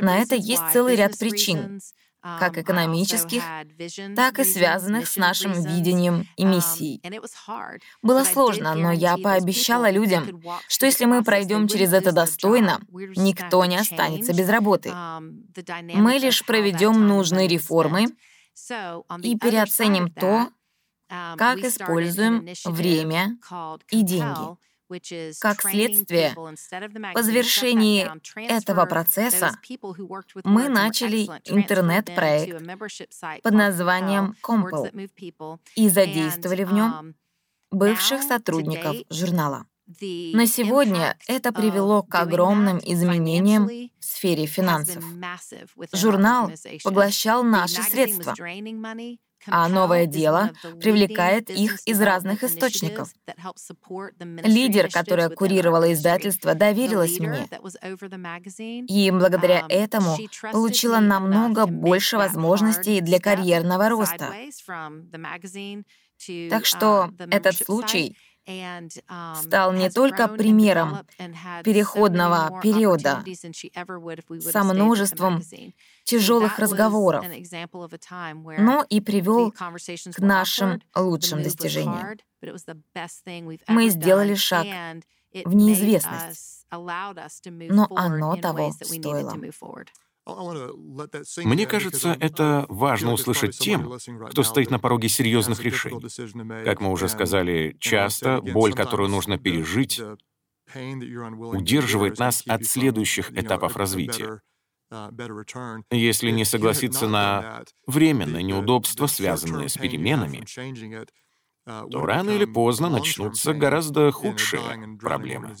На 0.00 0.18
это 0.18 0.34
есть 0.34 0.62
целый 0.72 0.96
ряд 0.96 1.16
причин 1.18 1.80
как 2.22 2.58
экономических, 2.58 3.42
так 4.14 4.38
и 4.38 4.44
связанных 4.44 5.08
с 5.08 5.16
нашим 5.16 5.52
видением 5.52 6.26
и 6.36 6.44
миссией. 6.44 7.00
Было 8.02 8.24
сложно, 8.24 8.74
но 8.74 8.92
я 8.92 9.16
пообещала 9.16 9.90
людям, 9.90 10.42
что 10.68 10.86
если 10.86 11.04
мы 11.04 11.22
пройдем 11.24 11.68
через 11.68 11.92
это 11.92 12.12
достойно, 12.12 12.80
никто 13.16 13.64
не 13.64 13.76
останется 13.76 14.32
без 14.32 14.48
работы. 14.48 14.92
Мы 14.92 16.18
лишь 16.18 16.44
проведем 16.44 17.06
нужные 17.06 17.48
реформы 17.48 18.06
и 19.22 19.36
переоценим 19.38 20.10
то, 20.12 20.48
как 21.08 21.58
используем 21.58 22.46
время 22.64 23.38
и 23.90 24.02
деньги. 24.02 24.56
Как 25.40 25.62
следствие, 25.62 26.34
по 27.14 27.22
завершении 27.22 28.10
этого 28.48 28.86
процесса 28.86 29.52
мы 30.44 30.68
начали 30.68 31.26
интернет-проект 31.44 32.62
под 33.42 33.54
названием 33.54 34.34
Compel 34.42 35.60
и 35.76 35.88
задействовали 35.88 36.64
в 36.64 36.72
нем 36.72 36.90
um, 36.90 37.14
бывших 37.70 38.22
сотрудников 38.22 38.96
журнала. 39.10 39.66
На 39.86 40.46
сегодня 40.46 41.16
это 41.26 41.52
привело 41.52 42.02
к 42.02 42.14
огромным 42.14 42.78
изменениям 42.78 43.66
в 43.66 44.04
сфере 44.04 44.46
финансов. 44.46 45.04
Журнал 45.92 46.50
поглощал 46.84 47.42
наши 47.42 47.82
средства, 47.82 48.34
а 49.46 49.68
новое 49.68 50.06
дело 50.06 50.52
привлекает 50.80 51.50
их 51.50 51.78
из 51.86 52.00
разных 52.00 52.44
источников. 52.44 53.10
Лидер, 54.44 54.88
которая 54.90 55.28
курировала 55.30 55.92
издательство, 55.92 56.54
доверилась 56.54 57.18
мне, 57.18 57.48
и 58.86 59.10
благодаря 59.10 59.64
этому 59.68 60.16
получила 60.52 60.98
намного 60.98 61.66
больше 61.66 62.16
возможностей 62.16 63.00
для 63.00 63.18
карьерного 63.20 63.88
роста. 63.88 64.32
Так 66.50 66.66
что 66.66 67.10
этот 67.30 67.56
случай 67.56 68.16
стал 69.36 69.72
не 69.72 69.90
только 69.90 70.28
примером 70.28 71.06
переходного 71.64 72.60
периода 72.62 73.22
со 74.40 74.64
множеством 74.64 75.42
тяжелых 76.04 76.58
разговоров, 76.58 77.24
но 78.58 78.84
и 78.88 79.00
привел 79.00 79.52
к 79.52 80.18
нашим 80.18 80.82
лучшим 80.96 81.42
достижениям. 81.42 82.18
Мы 83.68 83.88
сделали 83.90 84.34
шаг 84.34 84.66
в 85.32 85.54
неизвестность, 85.54 86.66
но 86.70 87.88
оно 87.94 88.36
того 88.36 88.72
стоило. 88.72 89.34
Мне 91.44 91.66
кажется, 91.66 92.16
это 92.20 92.66
важно 92.68 93.12
услышать 93.12 93.58
тем, 93.58 93.92
кто 94.30 94.42
стоит 94.42 94.70
на 94.70 94.78
пороге 94.78 95.08
серьезных 95.08 95.62
решений. 95.62 96.64
Как 96.64 96.80
мы 96.80 96.90
уже 96.90 97.08
сказали, 97.08 97.76
часто 97.78 98.40
боль, 98.40 98.74
которую 98.74 99.08
нужно 99.10 99.38
пережить, 99.38 100.00
удерживает 100.74 102.18
нас 102.18 102.42
от 102.46 102.64
следующих 102.64 103.32
этапов 103.32 103.76
развития. 103.76 104.40
Если 105.90 106.30
не 106.30 106.44
согласиться 106.44 107.06
на 107.06 107.64
временное 107.86 108.42
неудобство, 108.42 109.06
связанное 109.06 109.68
с 109.68 109.76
переменами, 109.76 110.44
то 111.64 112.06
рано 112.06 112.30
или 112.30 112.44
поздно 112.44 112.88
начнутся 112.88 113.52
гораздо 113.52 114.10
худшие 114.12 114.62
проблемы. 114.98 115.54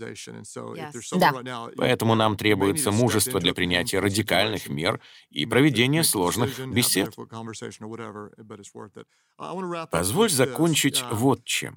Да. 1.12 1.68
Поэтому 1.76 2.14
нам 2.14 2.36
требуется 2.36 2.90
мужество 2.90 3.40
для 3.40 3.54
принятия 3.54 4.00
радикальных 4.00 4.68
мер 4.68 5.00
и 5.30 5.46
проведения 5.46 6.02
сложных 6.02 6.58
бесед. 6.68 7.14
Позволь 9.90 10.30
закончить 10.30 11.04
вот 11.10 11.44
чем. 11.44 11.76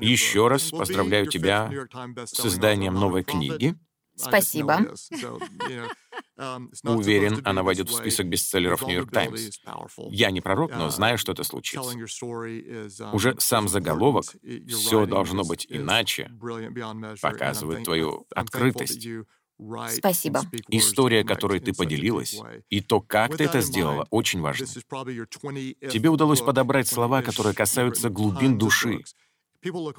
Еще 0.00 0.48
раз 0.48 0.70
поздравляю 0.70 1.26
тебя 1.26 1.70
с 2.24 2.46
изданием 2.46 2.94
новой 2.94 3.24
книги, 3.24 3.76
Спасибо. 4.16 4.80
Уверен, 6.84 7.40
она 7.44 7.62
войдет 7.62 7.88
в 7.88 7.94
список 7.94 8.28
бестселлеров 8.28 8.82
«Нью-Йорк 8.82 9.10
Таймс». 9.10 9.58
Я 10.10 10.30
не 10.30 10.40
пророк, 10.40 10.72
но 10.76 10.90
знаю, 10.90 11.18
что 11.18 11.32
это 11.32 11.44
случится. 11.44 11.90
Um, 11.96 13.14
Уже 13.14 13.36
сам 13.38 13.68
заголовок 13.68 14.24
«Все 14.68 15.06
должно 15.06 15.44
быть 15.44 15.66
иначе» 15.68 16.30
показывает 17.20 17.84
твою 17.84 18.26
открытость. 18.34 19.08
Спасибо. 19.88 20.42
История, 20.68 21.24
которой 21.24 21.60
ты 21.60 21.72
поделилась, 21.72 22.38
и 22.68 22.80
то, 22.80 23.00
как 23.00 23.36
ты 23.36 23.44
это 23.44 23.62
сделала, 23.62 24.06
очень 24.10 24.40
важно. 24.40 24.66
Тебе 24.66 26.10
удалось 26.10 26.42
подобрать 26.42 26.88
слова, 26.88 27.22
которые 27.22 27.54
касаются 27.54 28.10
глубин 28.10 28.58
души, 28.58 29.00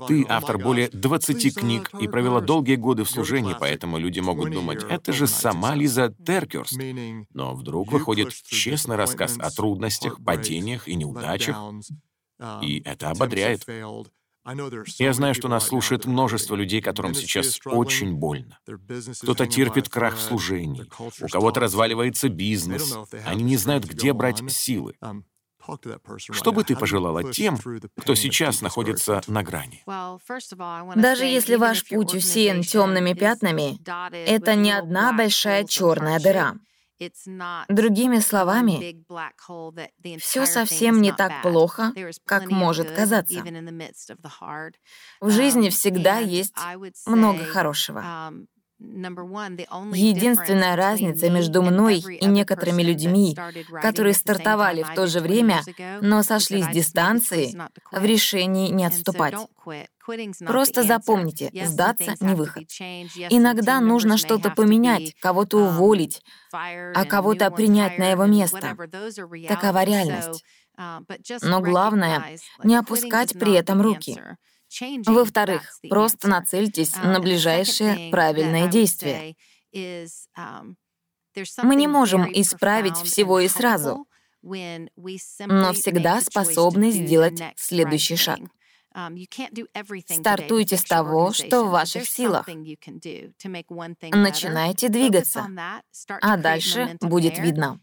ты 0.07 0.25
автор 0.27 0.57
более 0.57 0.89
20 0.89 1.55
книг 1.55 1.91
и 1.99 2.07
провела 2.07 2.41
долгие 2.41 2.75
годы 2.75 3.03
в 3.03 3.09
служении, 3.09 3.55
поэтому 3.59 3.97
люди 3.97 4.19
могут 4.19 4.51
думать, 4.51 4.83
это 4.89 5.13
же 5.13 5.27
сама 5.27 5.75
Лиза 5.75 6.13
Теркерст. 6.25 6.77
Но 7.33 7.55
вдруг 7.55 7.91
выходит 7.91 8.33
честный 8.33 8.95
рассказ 8.95 9.37
о 9.39 9.49
трудностях, 9.51 10.23
падениях 10.23 10.87
и 10.87 10.95
неудачах, 10.95 11.57
и 12.61 12.81
это 12.85 13.09
ободряет. 13.11 13.65
Я 14.97 15.11
знаю, 15.11 15.33
что 15.33 15.49
нас 15.49 15.67
слушает 15.67 16.05
множество 16.05 16.55
людей, 16.55 16.81
которым 16.81 17.13
сейчас 17.13 17.59
очень 17.65 18.15
больно. 18.15 18.59
Кто-то 19.21 19.45
терпит 19.45 19.89
крах 19.89 20.15
в 20.15 20.21
служении, 20.21 20.85
у 21.21 21.27
кого-то 21.27 21.59
разваливается 21.59 22.29
бизнес, 22.29 22.95
они 23.25 23.43
не 23.43 23.57
знают, 23.57 23.85
где 23.85 24.13
брать 24.13 24.41
силы. 24.49 24.95
Что 26.31 26.51
бы 26.51 26.63
ты 26.63 26.75
пожелала 26.75 27.31
тем, 27.31 27.57
кто 27.99 28.15
сейчас 28.15 28.61
находится 28.61 29.21
на 29.27 29.43
грани? 29.43 29.83
Даже 30.95 31.25
если 31.25 31.55
ваш 31.55 31.87
путь 31.87 32.13
усеян 32.13 32.61
темными 32.61 33.13
пятнами, 33.13 33.79
это 34.11 34.55
не 34.55 34.71
одна 34.71 35.13
большая 35.13 35.65
черная 35.65 36.19
дыра. 36.19 36.55
Другими 37.69 38.19
словами, 38.19 39.05
все 40.17 40.45
совсем 40.45 41.01
не 41.01 41.11
так 41.11 41.43
плохо, 41.43 41.93
как 42.25 42.49
может 42.49 42.89
казаться. 42.91 43.43
В 45.21 45.29
жизни 45.29 45.69
всегда 45.69 46.17
есть 46.19 46.55
много 47.05 47.43
хорошего. 47.45 48.03
Единственная 48.79 50.75
разница 50.75 51.31
между 51.31 51.63
мной 51.63 51.97
и 51.97 52.25
некоторыми 52.25 52.83
людьми, 52.83 53.35
которые 53.81 54.13
стартовали 54.13 54.83
в 54.83 54.93
то 54.93 55.07
же 55.07 55.19
время, 55.19 55.61
но 56.01 56.21
сошли 56.21 56.61
с 56.61 56.67
дистанции, 56.67 57.59
в 57.91 58.05
решении 58.05 58.69
не 58.69 58.85
отступать. 58.85 59.33
Просто 60.45 60.83
запомните, 60.83 61.51
сдаться 61.65 62.13
не 62.19 62.35
выход. 62.35 62.63
Иногда 63.29 63.79
нужно 63.81 64.17
что-то 64.17 64.51
поменять, 64.51 65.15
кого-то 65.19 65.57
um, 65.57 65.67
уволить, 65.67 66.21
а 66.53 67.03
кого-то 67.05 67.51
принять 67.51 67.97
на 67.97 68.11
его 68.11 68.25
место. 68.25 68.77
Такова 69.47 69.83
реальность. 69.83 70.45
Uh, 70.79 71.03
но 71.41 71.59
главное— 71.59 72.37
не 72.63 72.75
опускать 72.75 73.33
при 73.33 73.53
этом 73.53 73.81
руки. 73.81 74.21
Во-вторых, 75.05 75.61
просто 75.89 76.27
нацельтесь 76.27 76.93
uh, 76.93 77.07
на 77.07 77.19
ближайшее 77.19 78.11
правильное 78.11 78.67
действие. 78.67 79.35
Um, 79.73 80.75
Мы 81.63 81.75
не 81.75 81.87
можем 81.87 82.27
исправить 82.33 82.97
всего 82.97 83.39
и 83.39 83.47
сразу, 83.47 84.07
но 84.41 85.73
всегда 85.73 86.21
способны 86.21 86.91
сделать 86.91 87.41
следующий 87.55 88.15
шаг. 88.15 88.39
Um, 88.95 89.15
Стартуйте 90.09 90.75
с 90.75 90.83
того, 90.83 91.31
что 91.31 91.65
в 91.65 91.69
ваших 91.69 92.09
силах. 92.09 92.47
Начинайте 94.11 94.89
двигаться, 94.89 95.47
а 96.21 96.37
дальше 96.37 96.97
будет 97.01 97.37
видно. 97.37 97.79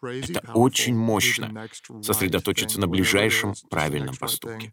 Это 0.00 0.52
очень 0.54 0.96
мощно— 0.96 1.68
сосредоточиться 2.02 2.80
на 2.80 2.86
ближайшем 2.86 3.54
правильном 3.70 4.16
поступке. 4.16 4.72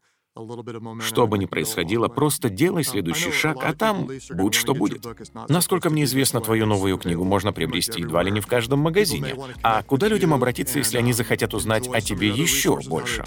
Что 1.01 1.27
бы 1.27 1.37
ни 1.37 1.45
происходило, 1.45 2.07
просто 2.07 2.49
делай 2.49 2.83
следующий 2.83 3.31
шаг, 3.31 3.57
а 3.61 3.73
там 3.73 4.09
будь 4.29 4.53
что 4.53 4.73
будет. 4.73 5.05
Насколько 5.49 5.89
мне 5.89 6.03
известно, 6.03 6.39
твою 6.39 6.65
новую 6.65 6.97
книгу 6.97 7.23
можно 7.23 7.51
приобрести 7.51 8.01
едва 8.01 8.23
ли 8.23 8.31
не 8.31 8.39
в 8.39 8.47
каждом 8.47 8.79
магазине. 8.79 9.35
А 9.63 9.83
куда 9.83 10.07
людям 10.07 10.33
обратиться, 10.33 10.77
если 10.77 10.97
они 10.97 11.13
захотят 11.13 11.53
узнать 11.53 11.87
о 11.87 11.99
тебе 11.99 12.29
еще 12.29 12.79
больше? 12.87 13.25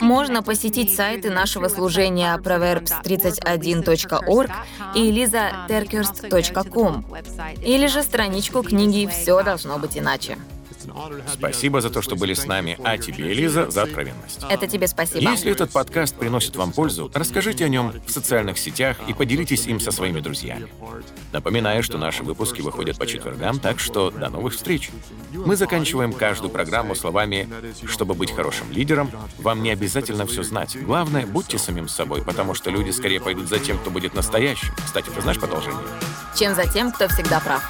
Можно 0.00 0.42
посетить 0.42 0.94
сайты 0.94 1.30
нашего 1.30 1.68
служения 1.68 2.36
proverbs31.org 2.38 4.50
и 4.94 5.10
lizaterkirst.com 5.10 7.04
или 7.62 7.86
же 7.86 8.02
страничку 8.02 8.62
книги 8.62 9.06
«Все 9.06 9.42
должно 9.42 9.78
быть 9.78 9.96
иначе». 9.96 10.36
Спасибо 11.32 11.80
за 11.80 11.90
то, 11.90 12.02
что 12.02 12.16
были 12.16 12.34
с 12.34 12.46
нами, 12.46 12.78
а 12.84 12.98
тебе, 12.98 13.32
Лиза, 13.32 13.70
за 13.70 13.82
откровенность. 13.82 14.40
Это 14.48 14.66
тебе 14.66 14.86
спасибо. 14.88 15.20
Если 15.20 15.50
этот 15.50 15.70
подкаст 15.70 16.16
приносит 16.16 16.56
вам 16.56 16.72
пользу, 16.72 17.10
расскажите 17.14 17.64
о 17.64 17.68
нем 17.68 17.92
в 18.06 18.10
социальных 18.10 18.58
сетях 18.58 18.96
и 19.06 19.12
поделитесь 19.12 19.66
им 19.66 19.80
со 19.80 19.90
своими 19.90 20.20
друзьями. 20.20 20.68
Напоминаю, 21.32 21.82
что 21.82 21.98
наши 21.98 22.22
выпуски 22.22 22.60
выходят 22.60 22.98
по 22.98 23.06
четвергам, 23.06 23.58
так 23.60 23.80
что 23.80 24.10
до 24.10 24.28
новых 24.28 24.54
встреч. 24.54 24.90
Мы 25.32 25.56
заканчиваем 25.56 26.12
каждую 26.12 26.50
программу 26.50 26.94
словами 26.94 27.48
«Чтобы 27.86 28.14
быть 28.14 28.34
хорошим 28.34 28.70
лидером, 28.72 29.10
вам 29.38 29.62
не 29.62 29.70
обязательно 29.70 30.26
все 30.26 30.42
знать. 30.42 30.76
Главное, 30.82 31.26
будьте 31.26 31.58
самим 31.58 31.88
собой, 31.88 32.22
потому 32.22 32.54
что 32.54 32.70
люди 32.70 32.90
скорее 32.90 33.20
пойдут 33.20 33.48
за 33.48 33.58
тем, 33.58 33.78
кто 33.78 33.90
будет 33.90 34.14
настоящим». 34.14 34.74
Кстати, 34.84 35.10
ты 35.10 35.20
знаешь 35.20 35.38
продолжение? 35.38 35.80
Чем 36.36 36.54
за 36.54 36.66
тем, 36.66 36.92
кто 36.92 37.08
всегда 37.08 37.40
прав. 37.40 37.62